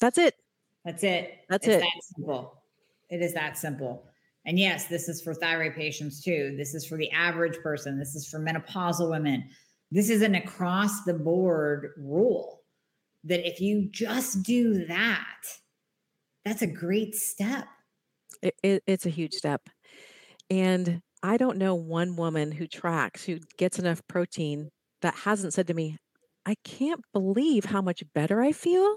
[0.00, 0.34] That's it.
[0.84, 1.38] That's it.
[1.48, 1.80] That's it's it.
[1.80, 2.62] that simple.
[3.10, 4.04] It is that simple.
[4.46, 6.54] And yes, this is for thyroid patients too.
[6.56, 7.98] This is for the average person.
[7.98, 9.48] This is for menopausal women.
[9.90, 12.62] This is an across the board rule
[13.24, 15.42] that if you just do that,
[16.44, 17.66] that's a great step.
[18.42, 18.82] It, it.
[18.86, 19.68] It's a huge step.
[20.50, 24.70] And I don't know one woman who tracks, who gets enough protein
[25.02, 25.98] that hasn't said to me,
[26.46, 28.96] I can't believe how much better I feel.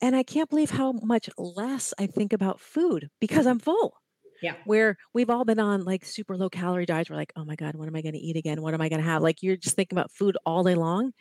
[0.00, 3.94] And I can't believe how much less I think about food because I'm full.
[4.42, 4.54] Yeah.
[4.64, 7.08] Where we've all been on like super low calorie diets.
[7.08, 8.60] We're like, oh my God, what am I going to eat again?
[8.60, 9.22] What am I going to have?
[9.22, 11.12] Like you're just thinking about food all day long.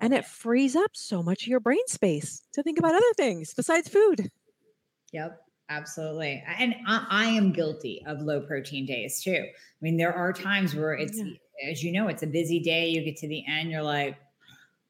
[0.00, 3.54] And it frees up so much of your brain space to think about other things
[3.54, 4.28] besides food.
[5.12, 6.42] Yep, absolutely.
[6.58, 9.44] And I, I am guilty of low protein days too.
[9.44, 11.70] I mean, there are times where it's, Yeah.
[11.70, 12.88] as you know, it's a busy day.
[12.88, 14.16] You get to the end, you're like,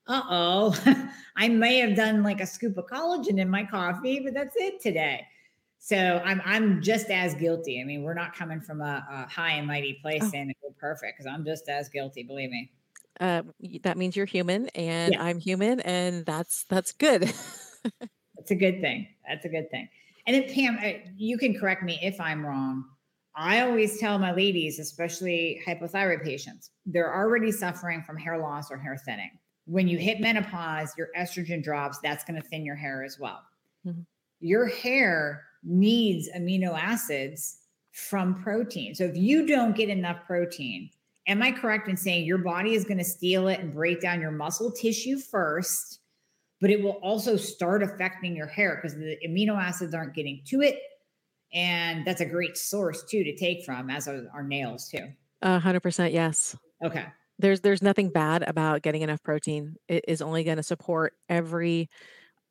[0.07, 4.35] uh oh, I may have done like a scoop of collagen in my coffee, but
[4.35, 5.23] that's it today.
[5.79, 7.81] So I'm I'm just as guilty.
[7.81, 10.29] I mean, we're not coming from a, a high and mighty place Oh.
[10.29, 12.23] saying we're perfect because I'm just as guilty.
[12.23, 12.71] Believe me.
[13.21, 13.43] uh,
[13.83, 15.23] that means you're human and Yeah.
[15.23, 17.33] I'm human, and that's that's good.
[18.37, 19.07] That's a good thing.
[19.29, 19.89] That's a good thing.
[20.27, 20.79] And then Pam,
[21.17, 22.85] you can correct me if I'm wrong.
[23.37, 28.79] I always tell my ladies, especially hypothyroid patients, they're already suffering from hair loss or
[28.79, 29.31] hair thinning.
[29.67, 31.99] When you hit menopause, your estrogen drops.
[32.03, 33.43] That's going to thin your hair as well.
[33.87, 34.07] Mhm.
[34.41, 37.61] Your hair needs amino acids
[37.93, 38.95] from protein.
[38.95, 40.91] So if you don't get enough protein,
[41.27, 44.21] am I correct in saying your body is going to steal it and break down
[44.21, 46.01] your muscle tissue first?
[46.65, 50.63] But it will also start affecting your hair because the amino acids aren't getting to
[50.63, 50.79] it.
[51.53, 55.13] And that's a great source too to take from, as are our nails too.
[55.43, 56.57] A hundred percent, yes.
[56.83, 57.05] Okay.
[57.39, 59.77] There's there's nothing bad about getting enough protein.
[59.89, 61.91] It is only going to support every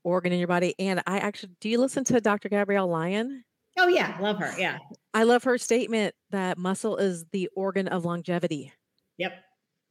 [0.04, 0.76] organ in your body.
[0.78, 2.50] And I actually, do you listen to Dr.
[2.50, 3.44] Gabrielle Lyon?
[3.80, 4.54] Oh yeah, love her.
[4.60, 4.78] Yeah.
[5.16, 8.74] I love her statement that muscle is the organ of longevity.
[9.18, 9.34] Yep.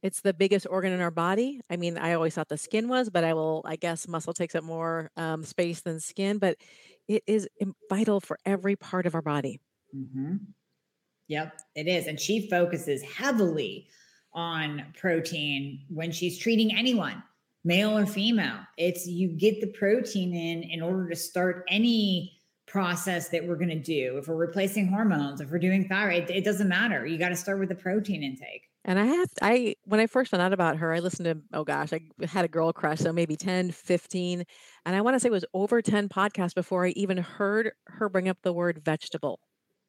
[0.03, 1.61] It's the biggest organ in our body.
[1.69, 4.53] I mean, I always thought the skin was, but I will, I guess muscle takes
[4.53, 6.57] up more um, space than skin, but
[7.07, 7.47] it is
[7.89, 9.59] vital for every part of our body.
[9.91, 10.35] hmm
[11.29, 12.07] Yep, it is.
[12.07, 13.87] And she focuses heavily
[14.33, 17.23] on protein when she's treating anyone,
[17.63, 18.59] male or female.
[18.77, 22.37] It's you get the protein in in order to start any
[22.67, 24.17] process that we're going to do.
[24.17, 27.05] If we're replacing hormones, if we're doing thyroid, it doesn't matter.
[27.05, 28.69] You got to start with the protein intake.
[28.85, 31.63] And I have, I, when I first found out about her, I listened to, oh
[31.63, 34.43] gosh, I had a girl crush, so maybe 10, 15.
[34.85, 38.09] And I want to say it was over 10 podcasts before I even heard her
[38.09, 39.39] bring up the word vegetable.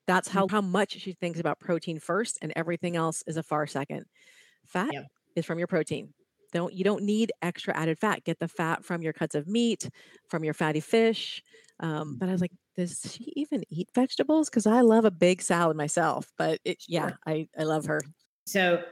[0.07, 3.67] That's how, how much she thinks about protein first and everything else is a far
[3.67, 4.05] second.
[4.67, 5.07] Fat Yep.
[5.37, 6.15] is from your protein.
[6.53, 8.25] Don't, you don't need extra added fat.
[8.25, 9.89] Get the fat from your cuts of meat,
[10.29, 11.43] from your fatty fish.
[11.81, 14.49] Um, but I was like, does she even eat vegetables?
[14.51, 16.31] Because I love a big salad myself.
[16.39, 18.01] But it, yeah, I, I love her.
[18.47, 18.83] So,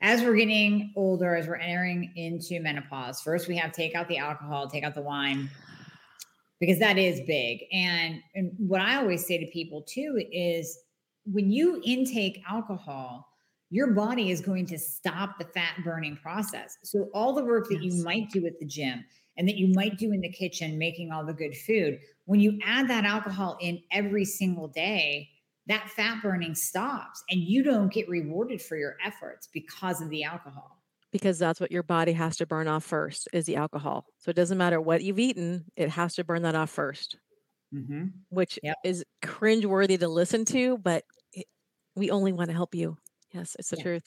[0.00, 4.18] as we're getting older, as we're entering into menopause, first we have take out the
[4.18, 5.50] alcohol, take out the wine.
[6.60, 7.64] because that is big.
[7.72, 10.78] And, and what I always say to people too is
[11.24, 13.26] when you intake alcohol,
[13.70, 16.78] your body is going to stop the fat burning process.
[16.84, 17.94] So all the work that yes.
[17.94, 19.04] you might do at the gym
[19.36, 22.58] and that you might do in the kitchen making all the good food, when you
[22.64, 25.28] add that alcohol in every single day,
[25.68, 30.24] that fat burning stops and you don't get rewarded for your efforts because of the
[30.24, 30.78] alcohol
[31.12, 34.36] because that's what your body has to burn off first is the alcohol so it
[34.36, 37.16] doesn't matter what you've eaten it has to burn that off 1st
[37.74, 38.04] mm-hmm.
[38.30, 38.76] which yep.
[38.84, 41.46] is cringe worthy to listen to but it,
[41.94, 42.96] we only want to help you
[43.32, 43.82] yes it's the yeah.
[43.82, 44.04] truth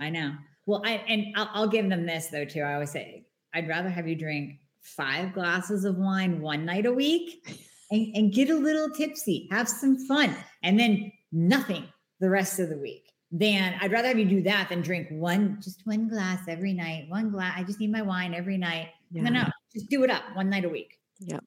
[0.00, 0.32] i know
[0.66, 3.88] well i and I'll, I'll give them this though too i always say i'd rather
[3.88, 8.54] have you drink five glasses of wine one night a week and, and get a
[8.54, 11.84] little tipsy, have some fun, and then nothing
[12.20, 13.12] the rest of the week.
[13.32, 17.06] Then I'd rather have you do that than drink one, just one glass every night.
[17.08, 17.54] One glass.
[17.56, 18.88] I just need my wine every night.
[19.10, 19.22] Yeah.
[19.22, 20.98] No, no, just do it up one night a week.
[21.18, 21.40] Yeah.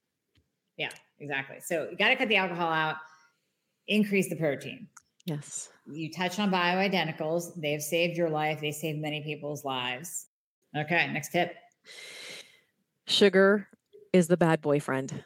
[0.78, 1.58] Yeah, exactly.
[1.62, 2.98] So you got to cut the alcohol out,
[3.88, 4.88] increase the protein.
[5.26, 5.70] Yes.
[5.92, 7.60] You touch on bioidenticals.
[7.60, 8.62] They've saved your life.
[8.62, 10.28] They saved many people's lives.
[10.76, 11.56] Okay, next tip.
[13.08, 13.68] Sugar
[14.14, 15.24] is the bad boyfriend.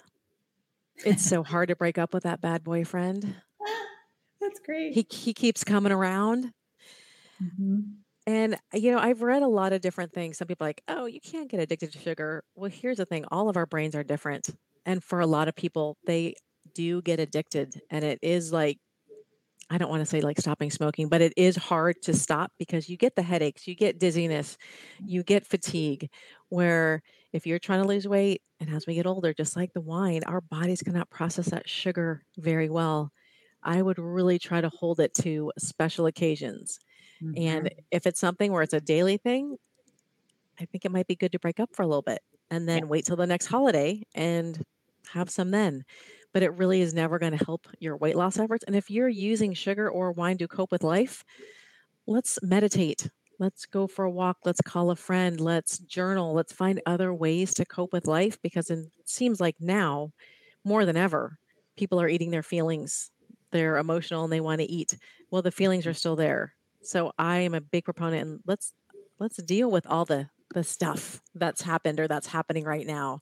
[1.05, 3.35] It's so hard to break up with that bad boyfriend.
[4.41, 4.93] That's great.
[4.93, 6.51] He he keeps coming around.
[7.41, 7.79] Mm-hmm.
[8.25, 10.37] And you know, I've read a lot of different things.
[10.37, 13.25] Some people are like, "Oh, you can't get addicted to sugar." Well, here's the thing:
[13.31, 14.49] all of our brains are different,
[14.85, 16.35] and for a lot of people, they
[16.73, 18.79] do get addicted, and it is like
[19.69, 22.89] I don't want to say like stopping smoking, but it is hard to stop because
[22.89, 24.57] you get the headaches, you get dizziness,
[25.05, 26.09] you get fatigue.
[26.49, 27.01] Where
[27.33, 30.21] if you're trying to lose weight, and as we get older, just like the wine,
[30.25, 33.11] our bodies cannot process that sugar very well.
[33.61, 36.79] I would really try to hold it to special occasions.
[37.21, 37.47] Mm-hmm.
[37.47, 39.57] And if it's something where it's a daily thing,
[40.59, 42.79] I think it might be good to break up for a little bit and then
[42.79, 42.85] yeah.
[42.85, 44.63] wait till the next holiday and
[45.11, 45.83] have some then
[46.33, 48.63] but it really is never going to help your weight loss efforts.
[48.65, 51.23] And if you're using sugar or wine to cope with life,
[52.07, 53.09] let's meditate.
[53.43, 54.37] Let's go for a walk.
[54.45, 55.37] Let's call a friend.
[55.37, 56.33] Let's journal.
[56.33, 60.13] Let's find other ways to cope with life because it seems like now,
[60.63, 61.37] more than ever,
[61.75, 63.11] people are eating their feelings.
[63.51, 64.97] They're emotional and they want to eat.
[65.29, 65.97] Well, the feelings are mm-hmm.
[65.97, 66.53] still there.
[66.83, 68.73] So I am a big proponent and let's
[69.19, 73.19] let's deal with all the the stuff that's happened or that's happening right now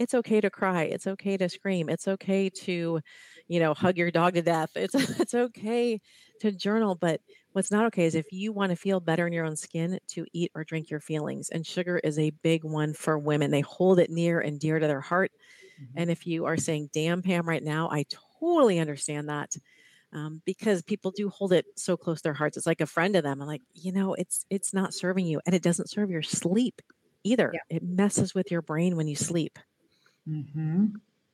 [0.00, 0.84] it's okay to cry.
[0.84, 1.90] It's okay to scream.
[1.90, 3.00] It's okay to,
[3.48, 4.70] you know, hug your dog to death.
[4.74, 6.00] It's it's okay
[6.40, 7.20] to journal, but
[7.52, 10.26] what's not okay is if you want to feel better in your own skin to
[10.32, 11.48] eat or drink your feelings.
[11.50, 13.50] And sugar is a big one for women.
[13.50, 15.32] They hold it near and dear to their heart.
[15.80, 15.98] Mm-hmm.
[15.98, 18.04] And if you are saying, "Damn, Pam," right now, I
[18.40, 19.54] totally understand that.
[20.12, 22.56] Um, because people do hold it so close to their hearts.
[22.56, 23.40] It's like a friend to them.
[23.40, 26.82] I'm like, you know, it's it's not serving you, and it doesn't serve your sleep
[27.24, 27.52] either.
[27.52, 27.76] Yeah.
[27.76, 29.58] It messes with your brain when you sleep.
[30.28, 30.86] Mm-hmm.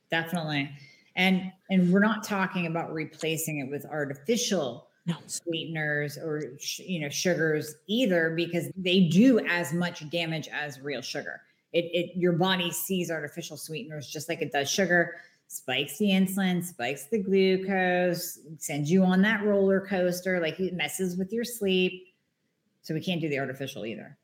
[0.09, 0.69] Definitely.
[1.15, 5.15] And and we're not talking about replacing it with artificial no.
[5.25, 11.41] sweeteners or you know sugars either because they do as much damage as real sugar.
[11.73, 15.15] It, it your body sees artificial sweeteners just like it does sugar
[15.47, 21.17] spikes the insulin, spikes the glucose, sends you on that roller coaster, like it messes
[21.17, 22.13] with your sleep.
[22.81, 24.17] So we can't do the artificial either.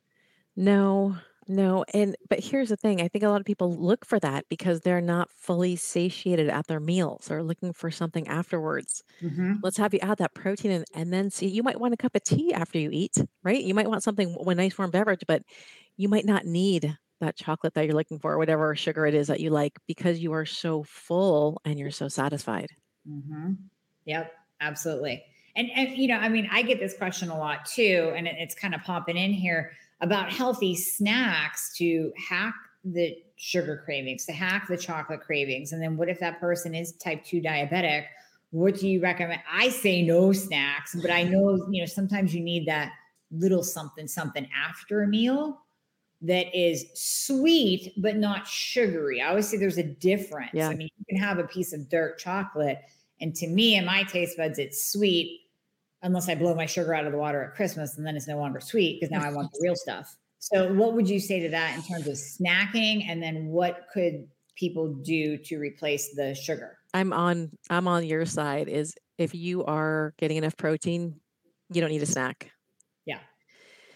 [0.55, 1.15] No,
[1.47, 4.45] no, and but here's the thing, I think a lot of people look for that
[4.49, 9.03] because they're not fully satiated at their meals or looking for something afterwards.
[9.21, 9.63] Mhm.
[9.63, 12.15] Let's have you add that protein and and then see you might want a cup
[12.15, 13.63] of tea after you eat, right?
[13.63, 15.43] You might want something a nice warm beverage, but
[15.97, 19.27] you might not need that chocolate that you're looking for or whatever sugar it is
[19.27, 22.69] that you like because you are so full and you're so satisfied.
[23.08, 23.58] Mhm.
[24.06, 25.23] Yep, absolutely.
[25.56, 28.36] And and you know, I mean, I get this question a lot too, and it,
[28.39, 32.53] it's kind of popping in here about healthy snacks to hack
[32.84, 35.71] the sugar cravings, to hack the chocolate cravings.
[35.71, 38.06] And then what if that person is type 2 diabetic?
[38.51, 39.41] What do you recommend?
[39.51, 42.91] I say no snacks, but I know, you know, sometimes you need that
[43.32, 45.59] little something something after a meal
[46.22, 49.22] that is sweet but not sugary.
[49.22, 50.51] I always say there's a difference.
[50.53, 50.70] Yeah.
[50.70, 52.80] I mean, you can have a piece of dark chocolate
[53.22, 55.41] and to me and my taste buds it's sweet
[56.04, 58.38] unless I blow my sugar out of the water at Christmas and then it's no
[58.38, 60.16] longer sweet because now I want the real stuff.
[60.39, 63.06] So, what would you say to that in terms of snacking?
[63.08, 66.78] And then what could people do to replace the sugar?
[66.93, 71.16] I'm on I'm on your side is if you are getting enough protein,
[71.72, 72.51] you don't need a snack.
[73.06, 73.20] Yeah.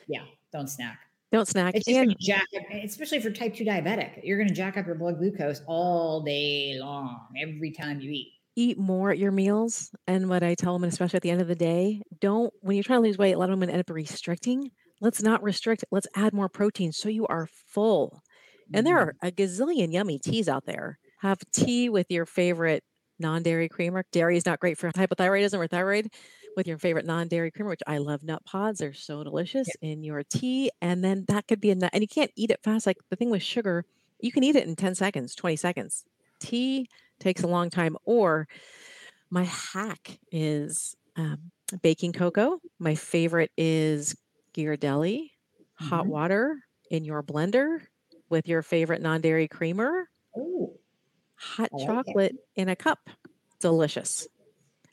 [0.08, 1.00] Yeah, don't snack.
[1.34, 1.76] Don't snack.
[1.76, 4.22] It's and jack up, especially for type 2 diabetic.
[4.24, 8.37] You're going to jack up your blood glucose all day long every time you eat
[8.58, 9.92] eat more at your meals.
[10.08, 12.84] And what I tell women, especially at the end of the day, don't, when you're
[12.84, 14.72] trying to lose weight, a lot of women end up restricting.
[15.00, 18.24] Let's not restrict, let's add more protein so you are full.
[18.74, 19.26] And there mm-hmm.
[19.26, 20.98] are a gazillion yummy teas out there.
[21.22, 22.84] have tea with your favorite
[23.20, 24.04] non-dairy creamer.
[24.12, 26.10] Dairy is not great for hypothyroidism or thyroid
[26.56, 28.80] with your favorite non-dairy creamer, which I love nut pods.
[28.80, 29.92] They're so delicious Yeah.
[29.92, 30.72] in your tea.
[30.82, 31.92] And then that could be a nut.
[31.94, 32.88] And you can't eat it fast.
[32.88, 33.86] Like the thing with sugar,
[34.20, 36.04] you can eat it in 10 seconds, 20 seconds.
[36.40, 36.88] Tea
[37.20, 37.98] takes a long time.
[38.06, 38.48] Or
[39.30, 41.52] my hack is um,
[41.82, 42.60] baking cocoa.
[42.80, 44.16] My favorite is
[44.56, 45.30] Ghirardelli,
[45.76, 46.10] hot Mhm.
[46.10, 46.58] water
[46.90, 47.86] in your blender
[48.30, 50.08] with your favorite non-dairy creamer
[50.38, 50.80] Oh,
[51.36, 52.18] hot like it.
[52.18, 53.00] chocolate in a cup.
[53.60, 54.28] Delicious.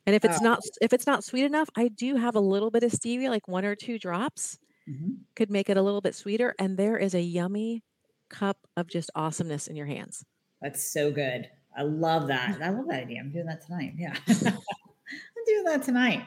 [0.07, 0.43] And if it's Oh.
[0.43, 3.49] not if it's not sweet enough, I do have a little bit of stevia, like
[3.49, 5.25] one or two drops, mhm.
[5.37, 6.55] could make it a little bit sweeter.
[6.59, 7.83] And there is a yummy
[8.31, 10.25] cup of just awesomeness in your hands.
[10.61, 11.49] That's so good.
[11.77, 12.59] I love that.
[12.63, 13.21] I love that idea.
[13.21, 13.95] I'm doing that tonight.
[13.97, 14.17] Yeah.
[14.29, 16.25] I'm doing that tonight.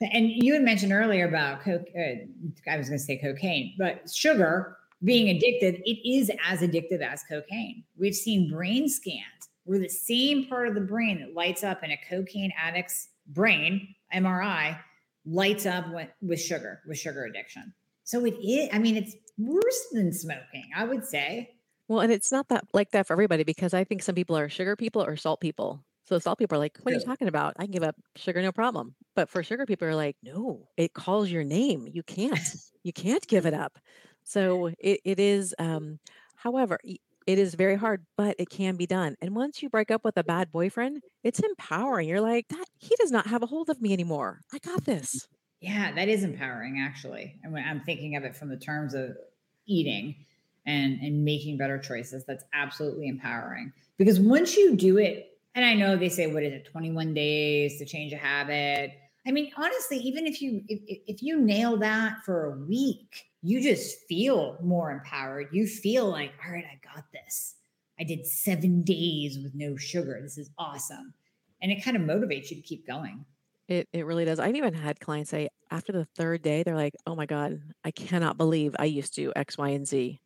[0.00, 1.86] And you had mentioned earlier about coke.
[1.96, 7.00] Uh, I was going to say cocaine, but sugar being addicted, it is as addictive
[7.00, 7.84] as cocaine.
[7.98, 11.90] We've seen brain scans where the same part of the brain that lights up in
[11.90, 14.78] a cocaine addict's brain, MRI,
[15.26, 17.72] lights up with, with sugar, with sugar addiction.
[18.04, 21.50] So it is, I mean, it's worse than smoking, I would say.
[21.90, 24.48] Well, and it's not that like that for everybody because I think some people are
[24.48, 25.84] sugar people or salt people.
[26.04, 27.54] So salt people are like, what are you talking about?
[27.58, 28.94] I can give up sugar, no problem.
[29.16, 31.88] But for sugar people are like, no, it calls your name.
[31.92, 32.38] You can't.
[32.82, 33.78] You can't give it up.
[34.24, 36.00] So it, it is um,
[36.34, 39.16] however, y- it is very hard, but it can be done.
[39.20, 42.08] And once you break up with a bad boyfriend, it's empowering.
[42.08, 44.40] You're like, that he does not have a hold of me anymore.
[44.50, 45.28] I got this.
[45.60, 47.38] Yeah, that is empowering, actually.
[47.42, 49.18] And when I'm thinking of it from the terms of
[49.66, 50.24] eating
[50.70, 53.72] and and making better choices, that's absolutely empowering.
[53.98, 57.78] Because once you do it, and I know they say, what is it, 21 days
[57.78, 58.92] to change a habit.
[59.26, 63.60] I mean, honestly, even if you if, if you nail that for a week, you
[63.60, 65.48] just feel more empowered.
[65.52, 67.56] You feel like, all right, I got this.
[67.98, 70.18] I did seven days with no sugar.
[70.22, 71.12] This is awesome.
[71.60, 73.24] And it kind of motivates you to keep going.
[73.68, 74.40] It it really does.
[74.40, 77.90] I've even had clients say after the third day, they're like, "Oh my God, I
[77.90, 80.20] cannot believe I used to X, Y, and Z,"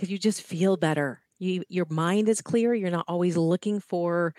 [0.00, 1.22] because you just feel better.
[1.38, 2.74] You your mind is clear.
[2.74, 4.34] You're not always looking for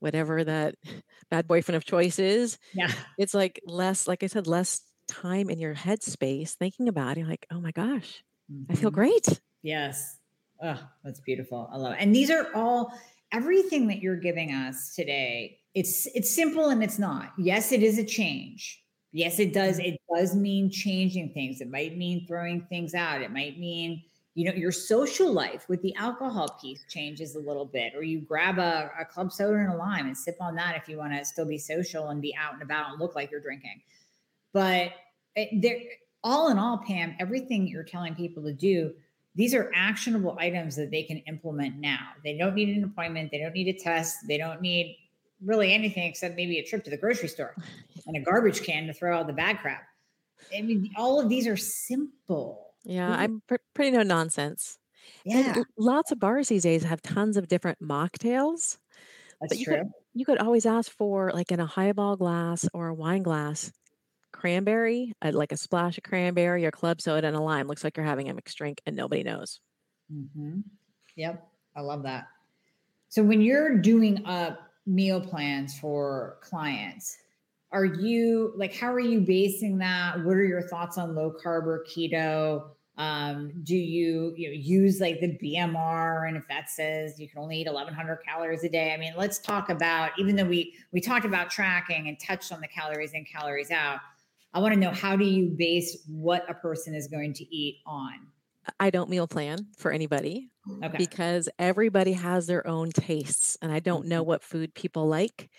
[0.00, 0.74] whatever that
[1.30, 2.58] bad boyfriend of choice is.
[2.74, 2.92] Yeah.
[3.18, 7.26] It's like less, like I said, less time in your headspace thinking about it.
[7.26, 8.24] Like, oh my gosh,
[8.70, 8.94] I feel Mhm.
[8.94, 9.40] great.
[9.62, 10.18] Yes.
[10.62, 11.68] Oh, that's beautiful.
[11.72, 11.98] I love it.
[12.00, 12.92] And these are all
[13.32, 15.58] everything that you're giving us today.
[15.74, 17.32] It's it's simple and it's not.
[17.38, 18.82] Yes, it is a change.
[19.12, 19.78] Yes, it does.
[19.78, 21.60] It does mean changing things.
[21.60, 23.22] It might mean throwing things out.
[23.22, 24.02] It might mean,
[24.34, 28.20] you know, your social life with the alcohol piece changes a little bit, or you
[28.20, 31.12] grab a, a club soda and a lime and sip on that if you want
[31.12, 33.80] to still be social and be out and about and look like you're drinking.
[34.52, 34.92] But
[35.36, 35.78] it, there,
[36.24, 38.92] all in all, Pam, everything you're telling people to do,
[39.36, 42.08] these are actionable items that they can implement now.
[42.24, 43.30] They don't need an appointment.
[43.30, 44.18] They don't need a test.
[44.26, 44.96] They don't need
[45.44, 47.54] really anything except maybe a trip to the grocery store
[48.06, 49.82] and a garbage can to throw out the bad crap.
[50.56, 52.63] I mean, all of these are simple.
[52.84, 53.16] Yeah, Mhm.
[53.16, 54.78] I'm pr- pretty no nonsense.
[55.32, 58.78] And Yeah, l- lots of bars these days have tons of different mocktails.
[59.40, 59.84] that's But you true.
[59.84, 63.72] could you could always ask for like in a highball glass or a wine glass,
[64.32, 67.68] cranberry, uh, like a splash of cranberry or club soda and a lime.
[67.68, 69.60] Looks like you're having a mixed drink and nobody knows.
[70.10, 70.60] hmm
[71.16, 72.26] Yep, I love that.
[73.08, 77.16] So when you're doing up meal plans for clients,
[77.72, 80.24] are you like how are you basing that?
[80.24, 82.73] What are your thoughts on low carb or keto?
[82.96, 87.40] Um, do you you know, use like the BMR and if that says you can
[87.40, 88.94] only eat 1100 calories a day?
[88.94, 92.60] I mean, let's talk about even though we we talked about tracking and touched on
[92.60, 93.98] the calories in calories out.
[94.52, 97.78] I want to know how do you base what a person is going to eat
[97.86, 98.28] on?
[98.78, 100.50] I don't meal plan for anybody
[100.82, 100.96] Okay.
[100.96, 105.50] because everybody has their own tastes and I don't know what food people like.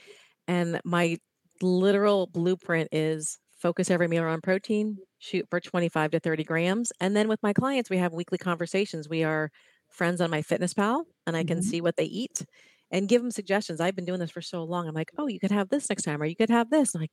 [0.47, 1.19] And my
[1.61, 6.91] literal blueprint is focus every meal on protein, shoot for 25 to 30 grams.
[6.99, 9.09] And then with my clients, we have weekly conversations.
[9.09, 9.51] We are
[9.89, 11.61] friends on my fitness pal and I can Mhm.
[11.61, 12.45] see what they eat
[12.91, 13.79] and give them suggestions.
[13.81, 14.87] I've been doing this for so long.
[14.87, 16.93] I'm like, oh, you could have this next time, or you could have this.
[16.95, 17.11] I'm like,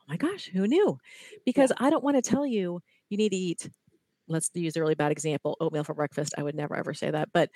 [0.00, 0.98] oh my gosh, who knew?
[1.44, 2.80] Because I don't want to tell you
[3.10, 3.70] you need to eat
[4.28, 7.30] let's use a really bad example oatmeal for breakfast i would never ever say that
[7.32, 7.50] but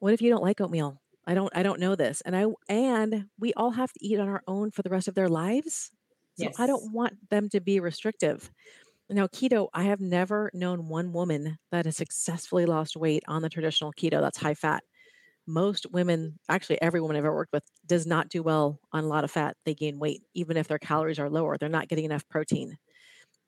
[0.00, 3.26] what if you don't like oatmeal i don't i don't know this and i and
[3.38, 5.90] we all have to eat on our own for the rest of their lives
[6.38, 8.50] so i don't want them to be restrictive
[9.10, 13.48] now keto i have never known one woman that has successfully lost weight on the
[13.50, 14.84] traditional keto that's high fat
[15.46, 19.08] most women actually every woman i've ever worked with does not do well on a
[19.08, 22.04] lot of fat they gain weight even if their calories are lower they're not getting
[22.06, 22.78] enough protein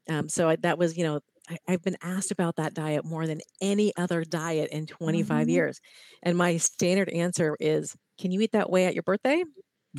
[0.08, 3.26] um, so I, that was, you know, I, I've been asked about that diet more
[3.26, 5.48] than any other diet in 25 Mhm.
[5.48, 5.80] years.
[6.22, 9.44] And my standard answer is can you eat that way at your birthday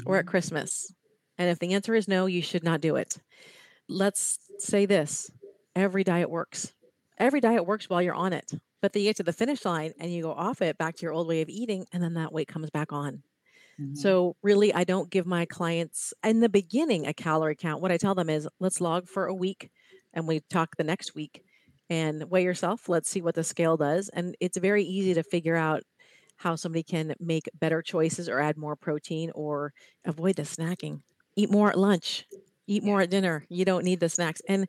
[0.06, 0.28] or at Mhm.
[0.28, 0.92] Christmas?
[1.42, 3.18] And if the answer is no, you should not do it.
[3.89, 5.32] Let's say this
[5.76, 6.74] every diet works.
[7.18, 8.52] Every diet works while you're on it.
[8.82, 11.04] But then you get to the finish line and you go off it back to
[11.04, 13.24] your old way of eating, and then that weight comes back on.
[13.80, 13.96] Mhm.
[13.96, 17.82] So, really, I don't give my clients in the beginning a calorie count.
[17.82, 19.72] What I tell them is let's log for a week
[20.14, 21.44] and we talk the next week
[21.89, 22.89] and weigh yourself.
[22.89, 24.10] Let's see what the scale does.
[24.10, 25.84] And it's very easy to figure out
[26.38, 29.74] how somebody can make better choices or add more protein or
[30.06, 31.02] avoid the snacking.
[31.42, 32.26] Eat more at lunch,
[32.68, 33.46] eat more at dinner.
[33.50, 34.42] You don't need the snacks.
[34.48, 34.68] And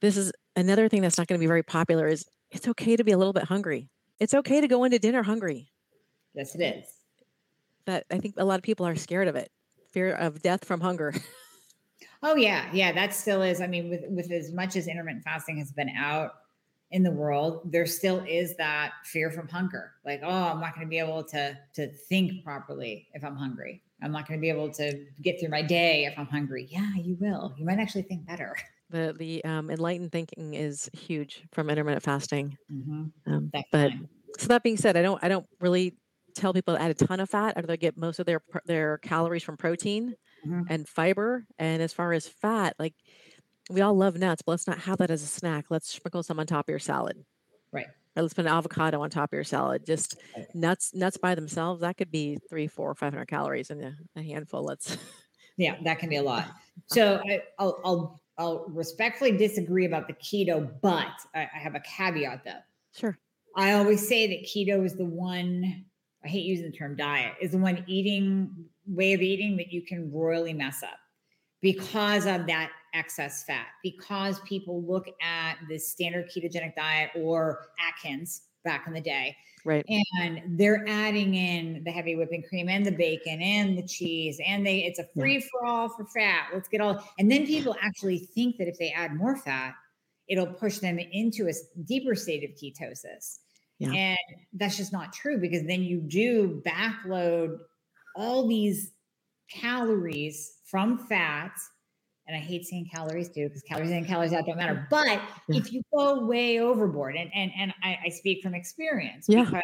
[0.00, 3.04] this is another thing that's not going to be very popular is it's okay to
[3.04, 3.88] be a little bit hungry.
[4.18, 5.70] It's okay to go into dinner hungry
[6.38, 6.86] yes, it is.
[7.84, 9.50] But I think a lot of people are scared of it.
[9.92, 11.14] Fear of death from hunger.
[12.20, 13.60] Oh yeah, yeah, that still is.
[13.60, 16.32] I mean, with with as much as intermittent fasting has been out
[16.90, 19.92] in the world, there still is that fear from hunger.
[20.04, 23.82] Like, oh, I'm not going to be able to to think properly if I'm hungry.
[24.02, 26.66] I'm not going to be able to get through my day if I'm hungry.
[26.70, 27.54] Yeah, you will.
[27.58, 28.56] You might actually think better.
[28.90, 32.56] the the um, enlightened thinking is huge from intermittent fasting.
[32.70, 33.92] Mhm, Um, but
[34.38, 35.96] so that being said, I don't I don't really
[36.34, 37.56] tell people to add a ton of fat.
[37.66, 40.68] They get most of their their calories from protein Mhm.
[40.68, 41.46] and fiber.
[41.58, 42.94] And as far as fat, like
[43.70, 45.66] we all love nuts, but let's not have that as a snack.
[45.70, 47.24] Let's sprinkle some on top of your salad.
[47.72, 47.88] Right.
[48.22, 49.86] Let's put an avocado on top of your salad.
[49.86, 50.16] Just
[50.54, 54.22] nuts nuts by themselves that could be three, four, five hundred calories in a, a
[54.22, 54.62] handful.
[54.62, 54.96] Let's
[55.56, 56.50] Yeah, that can be a lot.
[56.86, 61.80] So I, I'll, I'll I'll respectfully disagree about the keto, but I, I have a
[61.80, 62.60] caveat though.
[62.94, 63.18] sure.
[63.56, 65.84] I always say that keto is the one,
[66.24, 69.82] I hate using the term diet, is the one eating way of eating that you
[69.82, 70.98] can royally mess up
[71.60, 78.42] because of that excess fat, because people look at the standard ketogenic diet or Atkins
[78.64, 79.84] back in the day, Right.
[79.88, 84.66] and they're adding in the heavy whipping cream and the bacon and the cheese, and
[84.66, 86.48] they it's a free for all for fat.
[86.52, 89.74] Let's get all, and then people actually think that if they add more fat,
[90.28, 91.52] it'll push them into a
[91.84, 93.38] deeper state of ketosis.
[93.78, 93.92] Yeah.
[93.92, 94.18] And
[94.54, 97.58] that's just not true because then you do backload
[98.16, 98.92] all these
[99.48, 101.70] calories from fats.
[102.28, 104.86] And I hate saying calories too, because calories in and calories out don't matter.
[104.90, 109.44] But if you go way overboard, and and and I, I speak from experience Yeah.
[109.44, 109.62] because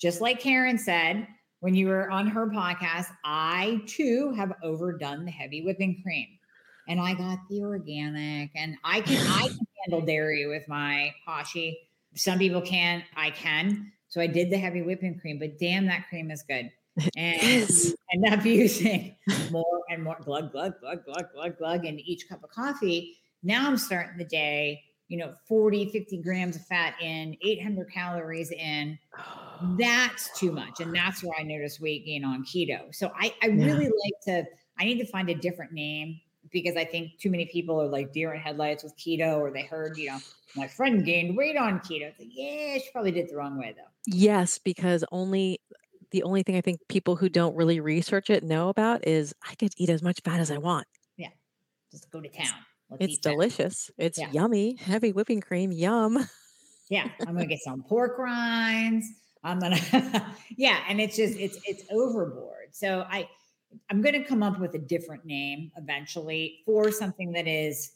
[0.00, 1.28] just like Karen said
[1.60, 6.26] when you were on her podcast, I too have overdone the heavy whipping cream.
[6.88, 11.78] And I got the organic, and I can I can handle dairy with my Hashi.
[12.16, 13.92] Some people can, I can.
[14.08, 16.72] So I did the heavy whipping cream, but damn, that cream is good.
[17.16, 17.68] And
[18.12, 19.16] end up using
[19.50, 23.16] more and more glug, glug, glug, glug, glug, glug in each cup of coffee.
[23.42, 28.50] Now I'm starting the day, you know, 40, 50 grams of fat in, 800 calories
[28.50, 28.98] in.
[29.60, 30.80] That's too much.
[30.80, 32.94] And that's where I notice weight gain on keto.
[32.94, 33.66] So I, I Yeah.
[33.66, 34.44] really like to,
[34.78, 36.20] I need to find a different name
[36.50, 39.64] because I think too many people are like deer in headlights with keto, or they
[39.64, 40.20] heard, you know,
[40.54, 42.08] my friend gained weight on keto.
[42.08, 43.90] It's like, yeah, she probably did the wrong way though.
[44.06, 45.60] Yes, because only
[46.10, 49.54] the only thing I think people who don't really research it know about is I
[49.54, 50.86] could eat as much fat as I want.
[51.16, 51.30] Yeah.
[51.90, 52.54] Just go to town.
[52.90, 53.90] Let's It's delicious.
[53.98, 54.30] It's Yeah.
[54.32, 54.76] yummy.
[54.76, 56.18] Heavy whipping cream, yum.
[56.90, 59.06] Yeah, I'm gonna get some pork rinds.
[59.44, 59.78] I'm gonna,
[60.56, 62.74] yeah, and it's just it's it's overboard.
[62.74, 63.28] So I
[63.90, 67.92] I'm gonna come up with a different name eventually for something that is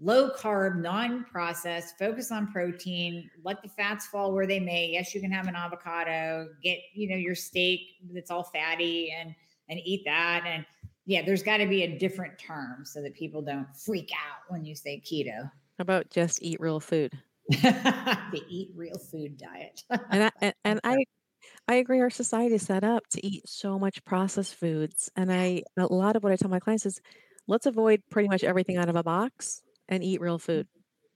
[0.00, 4.90] low carb, non-processed, focus on protein, let the fats fall where they may.
[4.92, 7.80] Yes, you can have an avocado, get you know your steak
[8.12, 9.34] that's all fatty and
[9.68, 10.44] and eat that.
[10.46, 10.64] And
[11.06, 14.64] yeah, there's got to be a different term so that people don't freak out when
[14.64, 15.42] you say keto.
[15.42, 17.12] How about just eat real food?
[17.48, 19.82] the eat real food diet.
[20.10, 21.04] And I and, and I
[21.68, 25.10] I agree our society is set up to eat so much processed foods.
[25.16, 27.00] And I a lot of what I tell my clients is
[27.46, 30.68] let's avoid pretty much everything out of a box and eat real food.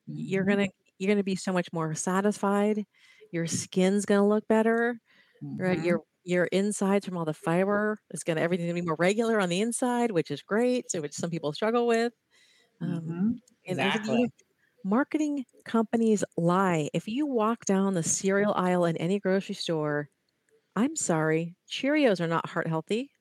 [0.06, 0.68] You're Mhm, gonna
[0.98, 2.86] you're gonna be so much more satisfied.
[3.32, 5.00] Your skin's gonna look better.
[5.58, 5.80] right?
[5.80, 5.80] mhm.
[5.80, 9.48] Your your insides from all the fiber is gonna everything's gonna be more regular on
[9.50, 10.90] the inside, which is great.
[10.90, 12.12] So which some people struggle with.
[12.80, 14.18] Um, Mhm, and think Exactly.
[14.18, 14.30] you-
[14.84, 16.90] marketing companies lie.
[16.94, 20.08] If you walk down the cereal aisle in any grocery store,
[20.76, 23.12] I'm sorry, Cheerios are not heart healthy.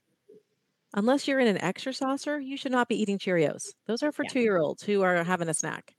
[0.94, 3.74] Unless you're in an ExerSaucer, you should not be eating Cheerios.
[3.88, 4.30] Those are for Yeah.
[4.32, 5.96] two year olds who are having a snack.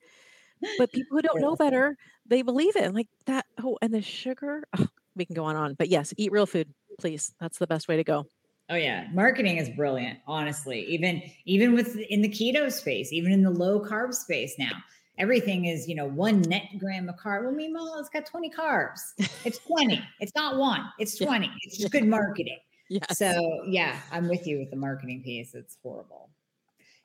[0.78, 2.94] But people who don't know better, they believe it.
[2.94, 3.46] Like that.
[3.62, 4.64] Oh, and the sugar.
[4.78, 4.86] Oh,
[5.16, 5.74] we can go on and on.
[5.74, 7.34] But yes, eat real food, please.
[7.40, 8.26] That's the best way to go.
[8.70, 10.18] Oh yeah, marketing is brilliant.
[10.26, 14.72] Honestly, even even with in the keto space, even in the low carb space now,
[15.18, 17.42] everything is you know one net gram of carb.
[17.42, 19.00] Well, meanwhile, it's got twenty carbs.
[19.44, 20.02] It's twenty.
[20.20, 20.84] It's not one.
[20.98, 21.50] It's twenty.
[21.62, 22.58] It's just good marketing.
[22.92, 23.18] Yes.
[23.18, 25.54] So yeah, I'm with you with the marketing piece.
[25.54, 26.28] It's horrible.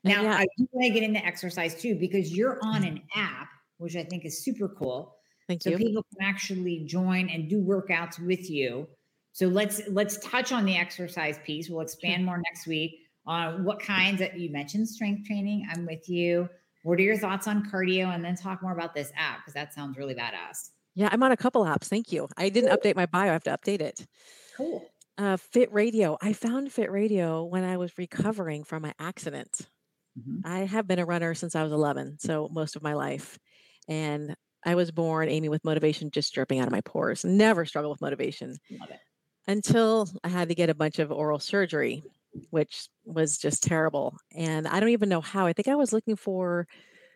[0.06, 0.38] Uh, now yeah.
[0.38, 2.98] I do want to get into exercise too because you're on mm-hmm.
[2.98, 5.16] an app, which I think is super cool.
[5.48, 5.78] Thank so you.
[5.78, 8.88] people can actually join and do workouts with you.
[9.32, 11.70] So let's let's touch on the exercise piece.
[11.70, 15.68] We'll expand more next week on what kinds that you mentioned strength training.
[15.72, 16.50] I'm with you.
[16.84, 18.14] What are your thoughts on cardio?
[18.14, 20.72] And then talk more about this app because that sounds really badass.
[20.96, 21.86] Yeah, I'm on a couple apps.
[21.86, 22.28] Thank you.
[22.36, 23.30] I didn't update my bio.
[23.30, 24.06] I have to update it.
[24.58, 24.84] Cool.
[25.18, 26.18] Uh, Fit Radio.
[26.22, 29.68] I found Fit Radio when I was recovering from my accident.
[30.18, 30.42] Mhm.
[30.46, 33.40] I have been a runner since I was 11, so most of my life.
[33.88, 37.24] And I was born, Amie, with motivation just dripping out of my pores.
[37.26, 38.58] Never struggled with motivation
[39.48, 42.04] until I had to get a bunch of oral surgery,
[42.52, 44.18] which was just terrible.
[44.36, 45.46] And I don't even know how.
[45.48, 46.68] I think I was looking for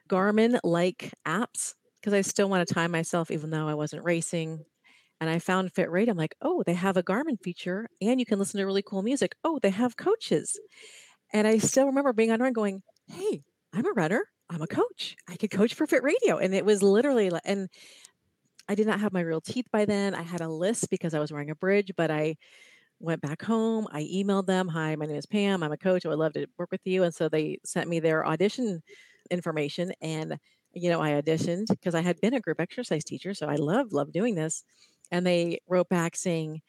[0.09, 4.65] Garmin like apps because I still want to time myself, even though I wasn't racing.
[5.21, 6.11] And I found Fit Radio.
[6.11, 9.03] I'm like, oh, they have a Garmin feature and you can listen to really cool
[9.03, 9.35] music.
[9.43, 10.59] Oh, they have coaches.
[11.31, 14.25] And I still remember being on run going, hey, I'm a runner.
[14.49, 15.15] I'm a coach.
[15.29, 16.37] I could coach for Fit Radio.
[16.37, 17.69] And it was literally and
[18.67, 20.15] I did not have my real teeth by then.
[20.15, 22.35] I had a list because I was wearing a bridge, but I
[22.99, 23.87] went back home.
[23.91, 25.63] I emailed them, Hi, my name is Pam.
[25.63, 26.05] I'm a coach.
[26.05, 27.03] I would love to work with you.
[27.03, 28.81] And so they sent me their audition
[29.29, 29.93] information.
[30.01, 30.37] And,
[30.73, 33.33] you know, I auditioned because I had been a group exercise teacher.
[33.33, 34.63] So I love, love doing this.
[35.11, 36.61] And they wrote back saying,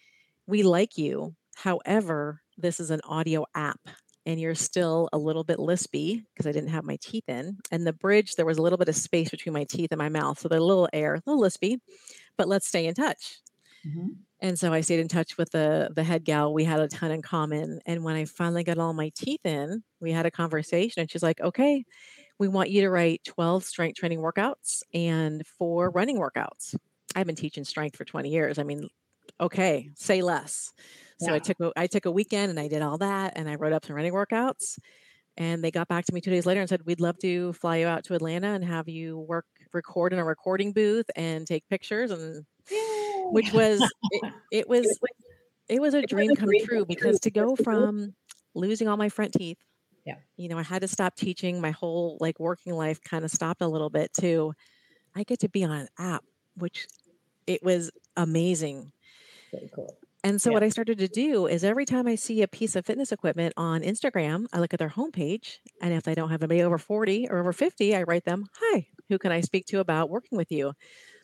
[0.47, 1.37] We like you.
[1.57, 3.81] However, this is an audio app
[4.27, 7.59] and you're still a little bit lispy because I didn't have my teeth in.
[7.73, 10.09] And the bridge, there was a little bit of space between my teeth and my
[10.11, 10.39] mouth.
[10.39, 11.79] So there's a little air, a little lispy,
[12.39, 13.41] but let's stay in touch.
[13.85, 14.25] Mhm.
[14.41, 16.53] And so I stayed in touch with the the head gal.
[16.53, 17.81] We had a ton in common.
[17.87, 21.23] And when I finally got all my teeth in, we had a conversation and she's
[21.23, 21.85] like, okay,
[22.39, 26.77] we want you to write 12 strength training workouts and four running workouts.
[27.15, 28.59] I've been teaching strength for 20 years.
[28.59, 28.89] I mean,
[29.41, 30.73] okay, say less.
[31.21, 33.55] So I took a, I took a weekend and I did all that and I
[33.55, 34.79] wrote up some running workouts.
[35.37, 37.77] And they got back to me two days later and said, We'd love to fly
[37.77, 41.67] you out to Atlanta and have you work, record in a recording booth and take
[41.69, 42.11] pictures.
[42.11, 42.45] And
[43.31, 44.99] which was, it, it was,
[45.69, 48.15] it was a dream come true because to go from
[48.55, 49.59] losing all my front teeth,
[50.05, 50.17] Yeah.
[50.37, 51.61] you know, I had to stop teaching.
[51.61, 54.53] My whole like working life kind of stopped a little bit too.
[55.15, 56.25] I get to be on an app,
[56.57, 56.87] which
[57.47, 58.93] it was amazing.
[59.53, 59.97] Very cool.
[60.25, 60.55] And so Yeah.
[60.55, 63.55] what I started to do is every time I see a piece of fitness equipment
[63.57, 65.59] on Instagram, I look at their homepage.
[65.81, 68.87] And if they don't have anybody over 40 or over 50, I write them, Hi,
[69.09, 70.73] who can I speak to about working with you?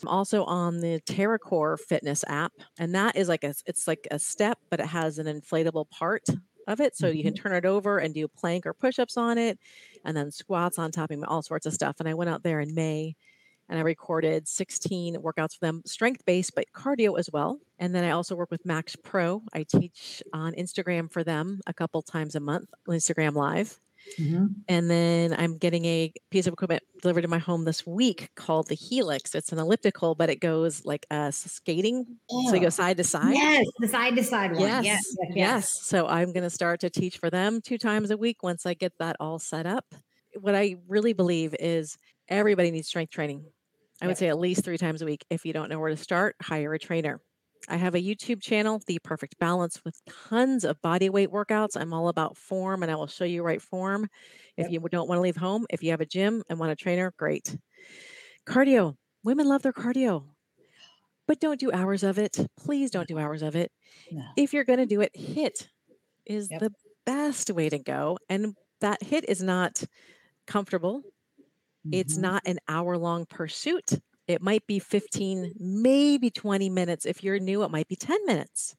[0.02, 2.52] I'm also on the TerraCore fitness app.
[2.78, 6.24] And that is like a it's like a step, but it has an inflatable part
[6.66, 6.96] of it.
[6.96, 7.42] So you can mm-hmm.
[7.42, 9.58] turn it over and do plank or push-ups on it,
[10.04, 11.96] and then squats on top of it, all sorts of stuff.
[12.00, 13.16] And I went out there in May
[13.68, 17.58] and I recorded 16 workouts for them, strength based, but cardio as well.
[17.78, 19.42] And then I also work with Max Pro.
[19.52, 23.78] I teach on Instagram for them a couple times a month, Instagram Live.
[24.18, 24.54] Mhm.
[24.68, 28.68] And then I'm getting a piece of equipment delivered to my home this week called
[28.68, 29.34] the Helix.
[29.34, 32.06] It's an elliptical, but it goes like a s- skating.
[32.30, 33.34] So you Oh, go side to side.
[33.34, 34.60] Yes, the side to side one.
[34.62, 35.86] Yes, Yes, yes, yes.
[35.86, 38.72] So I'm going to start to teach for them two times a week once I
[38.74, 39.84] get that all set up.
[40.40, 41.98] What I really believe is
[42.28, 43.44] everybody needs strength training.
[44.00, 45.24] I would say at least three times a week.
[45.30, 47.20] If you don't know where to start, hire a trainer.
[47.68, 51.76] I have a YouTube channel, The Perfect Balance, with tons of body weight workouts.
[51.76, 54.08] I'm all about form and I will show you right form.
[54.56, 56.76] If you don't want to leave home, if you have a gym and want a
[56.76, 57.56] trainer, great.
[58.46, 58.96] Cardio.
[59.24, 60.24] Women love their cardio,
[61.26, 62.38] but don't do hours of it.
[62.56, 63.70] Please don't do hours of it
[64.12, 64.22] No.
[64.36, 65.66] if you're going to do it, HIIT
[66.24, 66.60] is Yep.
[66.60, 66.72] the
[67.04, 68.16] best way to go.
[68.28, 69.82] And that HIIT is not
[70.46, 71.02] comfortable.
[71.92, 72.18] It's Mhm.
[72.18, 74.00] not an hour long pursuit.
[74.26, 77.06] It might be 15, maybe 20 minutes.
[77.06, 78.76] If you're new, it might be 10 minutes.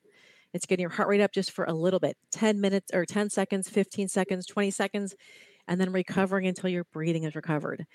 [0.54, 3.30] It's getting your heart rate up just for a little bit 10 minutes or 10
[3.30, 5.16] seconds, 15 seconds, 20 seconds,
[5.68, 7.86] and then recovering until your breathing is recovered.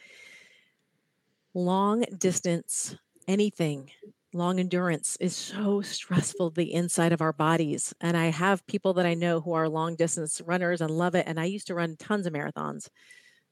[1.54, 2.96] Long distance,
[3.28, 3.90] anything,
[4.32, 7.94] long endurance is so stressful the inside of our bodies.
[8.00, 11.26] And I have people that I know who are long distance runners and love it.
[11.28, 12.88] And I used to run tons of marathons.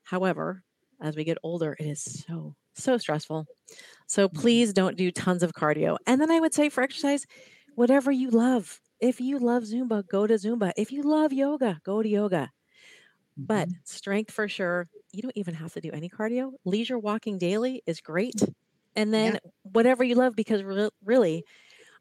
[0.05, 0.65] However,
[1.03, 3.47] as we get older, it is so, so stressful.
[4.09, 5.99] So please don't do tons of cardio.
[6.07, 7.27] And then I would say for exercise,
[7.75, 8.81] whatever you love.
[9.01, 10.73] If you love Zumba, go to Zumba.
[10.77, 12.51] If you love yoga, go to yoga.
[13.37, 13.79] But Mhm.
[13.85, 14.89] strength for sure.
[15.13, 16.53] You don't even have to do any cardio.
[16.65, 18.43] Leisure walking daily is great.
[18.97, 21.45] And then whatever you love, because re- really,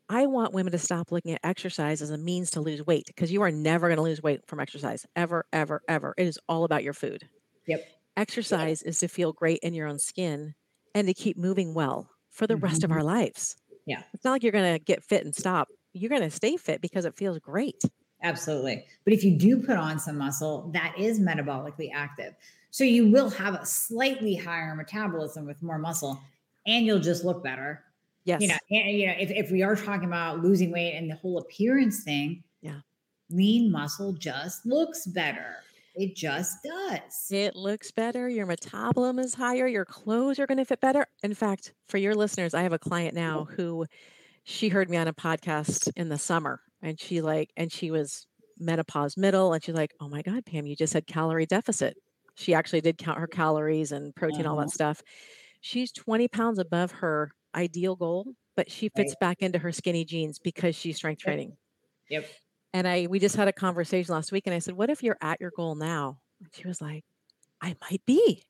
[0.10, 3.32] I want women to stop looking at exercise as a means to lose weight because
[3.32, 5.06] you are never going to lose weight from exercise.
[5.16, 6.14] Ever, ever, ever.
[6.18, 7.30] It is all about your food.
[7.68, 8.01] Yep.
[8.22, 10.54] Exercise is to feel great in your own skin
[10.94, 12.94] and to keep moving well for the rest of Mhm.
[12.98, 13.56] our lives.
[13.88, 14.04] Yeah.
[14.14, 15.70] It's not like you're going to get fit and stop.
[15.94, 17.82] You're going to stay fit because it feels great.
[18.22, 18.86] Absolutely.
[19.06, 22.36] But if you do put on some muscle, that is metabolically active.
[22.70, 26.22] So you will have a slightly higher metabolism with more muscle
[26.68, 27.84] and you'll just look better.
[28.26, 28.40] Yes.
[28.44, 31.16] You know, and, you know, if, if we are talking about losing weight and the
[31.16, 32.82] whole appearance thing, Yeah.
[33.32, 35.56] lean muscle just looks better.
[35.96, 37.28] It just does.
[37.30, 38.30] It looks better.
[38.30, 39.68] Your metabolism is higher.
[39.68, 41.06] Your clothes are going to fit better.
[41.24, 43.86] In fact, for your listeners, I have a client now who
[44.44, 48.26] she heard me on a podcast in the summer and she like, and she was
[48.58, 51.96] menopause middle and she's like, oh my God, Pam, you just said calorie deficit.
[52.36, 54.66] She actually did count her calories and protein, all Uh-huh.
[54.66, 55.02] that stuff.
[55.62, 59.20] She's 20 pounds above her ideal goal, but she fits Right.
[59.20, 61.58] back into her skinny jeans because she's strength training.
[62.10, 62.26] Yep.
[62.74, 65.18] And I we just had a conversation last week and I said, "What if you're
[65.22, 67.04] at your goal now?" And she was like,
[67.62, 68.44] "I might be."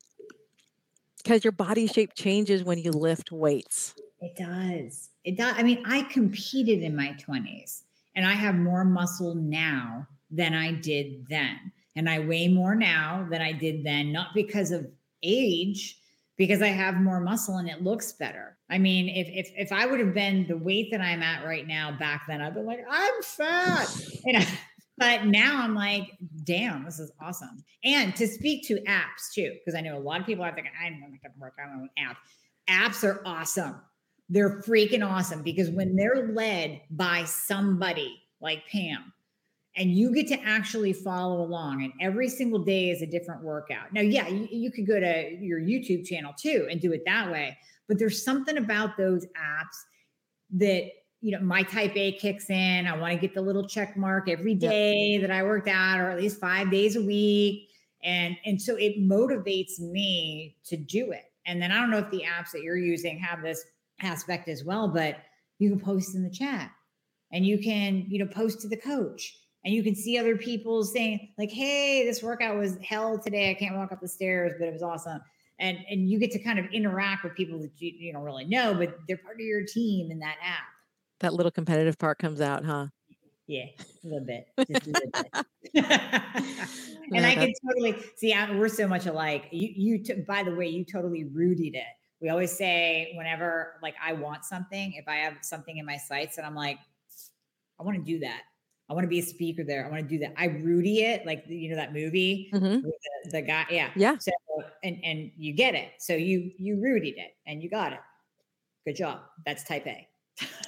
[1.25, 3.95] Cuz your body shape changes when you lift weights.
[4.21, 5.09] It does.
[5.23, 5.55] It does.
[5.57, 7.83] I mean, I competed in my 20s
[8.15, 11.71] and I have more muscle now than I did then.
[11.95, 14.89] And I weigh more now than I did then, not because of
[15.23, 16.00] age,
[16.41, 18.57] because I have more muscle and it looks better.
[18.67, 21.67] I mean, if if if I would have been the weight that I'm at right
[21.67, 23.87] now back then, I'd be like, I'm fat.
[24.25, 24.45] You know,
[24.97, 27.63] but now I'm like, damn, this is awesome.
[27.83, 30.71] And to speak to apps too, because I know a lot of people are thinking,
[30.83, 32.17] I'm not gonna work out on an app.
[32.67, 33.79] Apps are awesome.
[34.27, 39.13] They're freaking awesome because when they're led by somebody like Pam,
[39.77, 43.93] and you get to actually follow along, and every single day is a different workout.
[43.93, 47.31] Now, yeah, you, you could go to your YouTube channel too and do it that
[47.31, 47.57] way,
[47.87, 49.77] but there's something about those apps
[50.57, 50.89] that
[51.21, 52.87] you know my type A kicks in.
[52.87, 55.21] I want to get the little check mark every day Yep.
[55.21, 57.69] that I worked out, or at least five days a week,
[58.03, 61.25] and and so it motivates me to do it.
[61.45, 63.63] And then I don't know if the apps that you're using have this
[64.01, 65.17] aspect as well, but
[65.59, 66.71] you can post in the chat
[67.31, 70.83] and you can, you know, post to the coach and you can see other people
[70.83, 73.51] saying like, Hey, this workout was hell today.
[73.51, 75.21] I can't walk up the stairs, but it was awesome.
[75.59, 78.45] And, and you get to kind of interact with people that you, you don't really
[78.45, 80.63] know, but they're part of your team in that app.
[81.19, 82.87] That little competitive part comes out, huh?
[83.45, 83.65] Yeah,
[84.03, 85.45] a little bit, just a little bit.
[87.13, 88.33] and I can totally see.
[88.33, 89.49] I, we're so much alike.
[89.51, 90.03] You, you.
[90.03, 91.83] T- by the way, you totally Rudied it.
[92.21, 96.37] We always say whenever like I want something, if I have something in my sights,
[96.37, 96.79] and I'm like,
[97.79, 98.41] I want to do that.
[98.91, 99.85] I want to be a speaker there.
[99.85, 100.33] I want to do that.
[100.37, 102.83] I Rudy it, like you know that movie Mhm.
[102.83, 103.65] with the, the guy.
[103.69, 103.91] Yeah.
[103.95, 104.17] Yeah.
[104.19, 104.31] So
[104.83, 105.93] and and you get it.
[105.99, 107.99] So you you Rudied it and you got it.
[108.85, 109.21] Good job.
[109.45, 110.07] That's type A.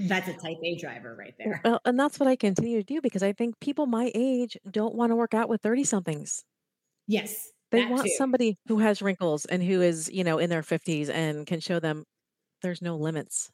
[0.00, 1.60] That's a type A driver right there.
[1.64, 4.94] Well, and that's what I continue to do because I think people my age don't
[4.94, 6.44] want to work out with 30 somethings.
[7.06, 7.50] Yes.
[7.70, 8.14] They want too.
[8.16, 11.80] somebody who has wrinkles and who is, you know, in their 50s and can show
[11.80, 12.04] them
[12.62, 13.50] there's no limits.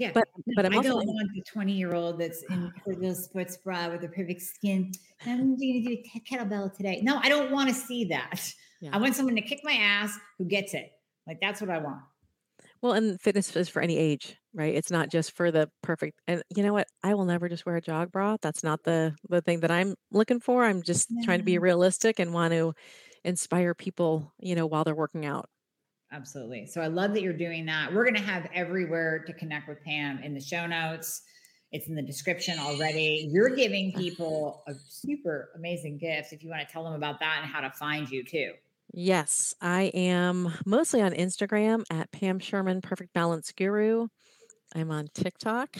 [0.00, 0.12] Yeah.
[0.14, 2.80] But but I'm I also don't want the 20 year old that's in ah.
[2.86, 4.92] her little sports bra with her perfect skin.
[5.26, 7.00] I'm going to do a kettlebell today.
[7.02, 8.50] No, I don't want to see that.
[8.80, 8.90] Yeah.
[8.94, 10.90] I want someone to kick my ass who gets it.
[11.26, 12.00] Like that's what I want.
[12.80, 14.74] Well, and fitness is for any age, right?
[14.74, 16.18] It's not just for the perfect.
[16.26, 16.88] And you know what?
[17.02, 18.38] I will never just wear a jog bra.
[18.40, 20.64] That's not the the thing that I'm looking for.
[20.64, 22.72] I'm just trying to be realistic and want to
[23.22, 25.46] inspire people, you know, while they're working out.
[26.12, 26.66] Absolutely.
[26.66, 27.92] So I love that you're doing that.
[27.92, 31.22] We're going to have everywhere to connect with Pam in the show notes.
[31.72, 33.28] It's in the description already.
[33.32, 36.32] You're giving people a super amazing gift.
[36.32, 38.52] If you want to tell them about that and how to find you too.
[38.92, 44.08] Yes, I am mostly on Instagram at Pam Sherman Perfect Balance Guru.
[44.74, 45.76] I'm on TikTok,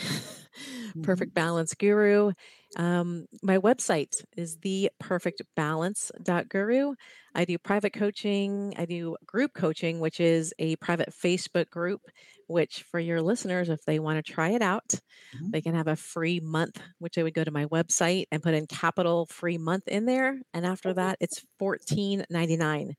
[1.03, 2.33] Perfect Balance Guru.
[2.77, 6.95] Um, my website is the Perfect Balance.guru.
[7.35, 8.75] I do private coaching.
[8.77, 12.01] I do group coaching, which is a private Facebook group,
[12.49, 14.95] which for your listeners, if they want to try it out,
[15.37, 15.53] Mhm.
[15.53, 18.55] they can have a free month, which they would go to my website and put
[18.55, 20.41] in capital free month in there.
[20.53, 22.95] And after that, it's $14.99.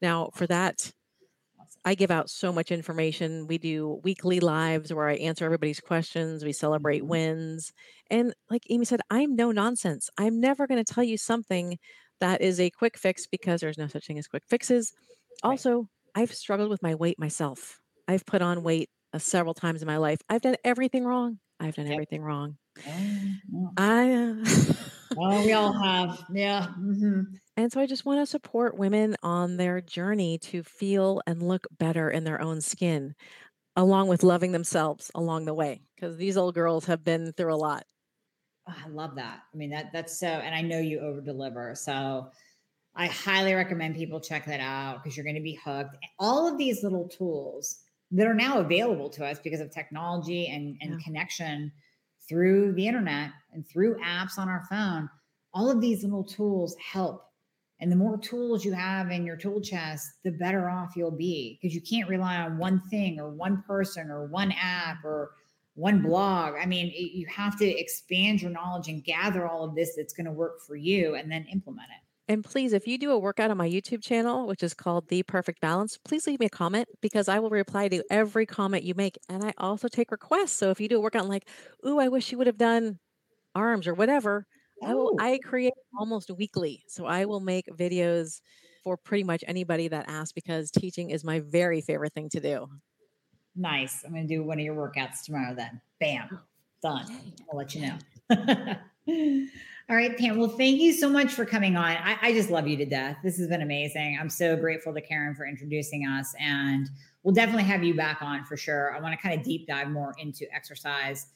[0.00, 0.92] Now, for that.
[1.84, 3.46] I give out so much information.
[3.48, 6.44] We do weekly lives where I answer everybody's questions.
[6.44, 7.08] We celebrate Mhm.
[7.08, 7.72] wins.
[8.10, 10.08] And like Amie said, I'm no nonsense.
[10.18, 11.78] I'm never going to tell you something
[12.20, 14.92] that is a quick fix because there's no such thing as quick fixes.
[15.44, 15.50] Right.
[15.50, 17.80] Also, I've struggled with my weight myself.
[18.06, 20.20] I've put on weight uh, several times in my life.
[20.28, 21.38] I've done everything wrong.
[21.58, 21.94] I've done Yep.
[21.94, 22.58] everything wrong.
[22.86, 23.68] Oh, yeah.
[23.76, 24.44] I uh,
[25.16, 26.24] Oh, we all have.
[26.30, 26.68] Yeah.
[26.78, 27.41] mhm.
[27.62, 31.68] And so I just want to support women on their journey to feel and look
[31.70, 33.14] better in their own skin,
[33.76, 35.82] along with loving themselves along the way.
[35.94, 37.84] Because these old girls have been through a lot.
[38.68, 39.42] Oh, I love that.
[39.52, 41.74] I mean, that that's so, and I know you over deliver.
[41.76, 42.30] So
[42.96, 45.96] I highly recommend people check that out because you're going to be hooked.
[46.18, 50.76] All of these little tools that are now available to us because of technology and,
[50.80, 51.04] and Yeah.
[51.04, 51.72] connection
[52.28, 55.08] through the internet and through apps on our phone.
[55.54, 57.31] All of these little tools help.
[57.82, 61.58] And the more tools you have in your tool chest, the better off you'll be
[61.60, 65.32] because you can't rely on one thing or one person or one app or
[65.74, 66.54] one blog.
[66.54, 70.12] I mean, it, you have to expand your knowledge and gather all of this that's
[70.12, 72.32] going to work for you and then implement it.
[72.32, 75.24] And please, if you do a workout on my YouTube channel, which is called The
[75.24, 78.94] Perfect Balance, please leave me a comment because I will reply to every comment you
[78.94, 79.18] make.
[79.28, 80.52] And I also take requests.
[80.52, 81.48] So if you do a workout like,
[81.84, 83.00] ooh, I wish you would have done
[83.56, 84.46] arms or whatever,
[84.84, 86.84] I will Oh, I create almost weekly.
[86.88, 88.40] So I will make videos
[88.84, 92.68] for pretty much anybody that asks because teaching is my very favorite thing to do.
[93.54, 94.02] nice.
[94.04, 95.80] I'm going to do one of your workouts tomorrow then.
[96.00, 96.28] Bam.
[96.32, 96.38] Oh,
[96.82, 97.06] done.
[97.50, 97.98] I'll let you know.
[99.88, 100.38] All right, Pam.
[100.38, 101.84] Well, thank you so much for coming on.
[101.84, 103.18] I, I just love you to death.
[103.22, 104.16] This has been amazing.
[104.20, 106.34] I'm so grateful to Karen for introducing us.
[106.40, 106.88] And
[107.22, 108.94] we'll definitely have you back on for sure.
[108.96, 111.26] I want to kind of deep dive more into exercise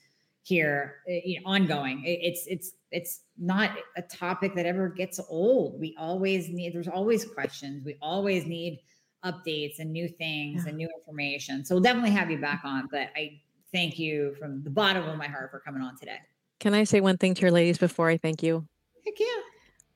[0.56, 2.02] here, uh, you know, ongoing.
[2.06, 5.80] It's it's it's not a topic that ever gets old.
[5.80, 6.72] We always need.
[6.72, 7.84] There's always questions.
[7.84, 8.78] We always need
[9.24, 10.68] updates and new things Yeah.
[10.68, 11.64] and new information.
[11.64, 12.86] So we'll definitely have you back on.
[12.92, 13.40] But I
[13.72, 16.18] thank you from the bottom of my heart for coming on today.
[16.60, 18.64] Can I say one thing to your ladies before I thank you?
[19.04, 19.26] Heck yeah.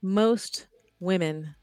[0.02, 0.66] Most
[0.98, 1.54] women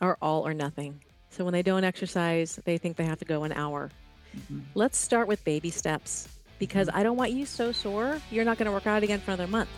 [0.00, 0.98] are all or nothing.
[1.28, 3.90] So when they don't exercise, they think they have to go an hour.
[4.34, 4.62] Mhm.
[4.74, 6.28] Let's start with baby steps
[6.66, 9.32] because I don't want you so sore you're not going to work out again for
[9.32, 9.68] another month.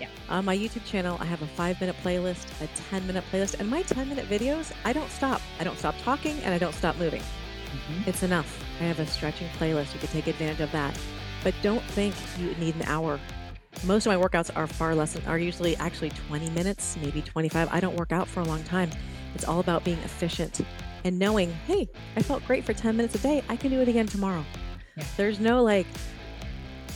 [0.00, 0.08] Yeah.
[0.28, 3.70] On my YouTube channel, I have a five minute playlist, a 10 minute playlist, and
[3.70, 5.40] my 10 minute videos, I don't stop.
[5.60, 7.22] I don't stop talking and I don't stop moving.
[7.22, 8.08] Mhm.
[8.08, 8.64] It's enough.
[8.80, 9.94] I have a stretching playlist.
[9.94, 10.98] You can take advantage of that.
[11.44, 13.20] But don't think you need an hour.
[13.84, 17.68] Most of my workouts are far less, are usually actually 20 minutes, maybe 25.
[17.70, 18.90] I don't work out for a long time.
[19.34, 20.60] It's all about being efficient
[21.04, 23.42] and knowing, hey, I felt great for 10 minutes a day.
[23.48, 24.44] I can do it again tomorrow.
[24.96, 25.04] Yeah.
[25.16, 25.86] There's no like,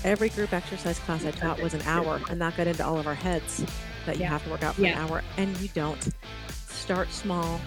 [0.04, 3.06] every group exercise class I taught was an hour, and that got into all of
[3.06, 3.64] our heads
[4.06, 4.28] that you Yeah.
[4.30, 4.92] have to work out for Yeah.
[5.02, 6.08] an hour, and you don't.
[6.68, 7.60] Start small.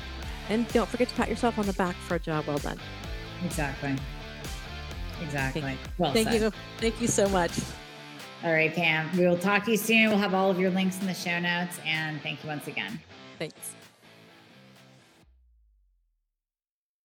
[0.50, 2.80] And don't forget to pat yourself on the back for a job well done.
[3.46, 3.96] Exactly.
[5.22, 5.78] Exactly.
[5.98, 6.42] Well Thank said.
[6.42, 6.52] you.
[6.80, 7.52] Thank you so much.
[8.44, 9.16] All right, Pam.
[9.16, 10.10] We will talk to you soon.
[10.10, 11.80] We'll have all of your links in the show notes.
[11.86, 13.00] And thank you once again.
[13.38, 13.76] Thanks.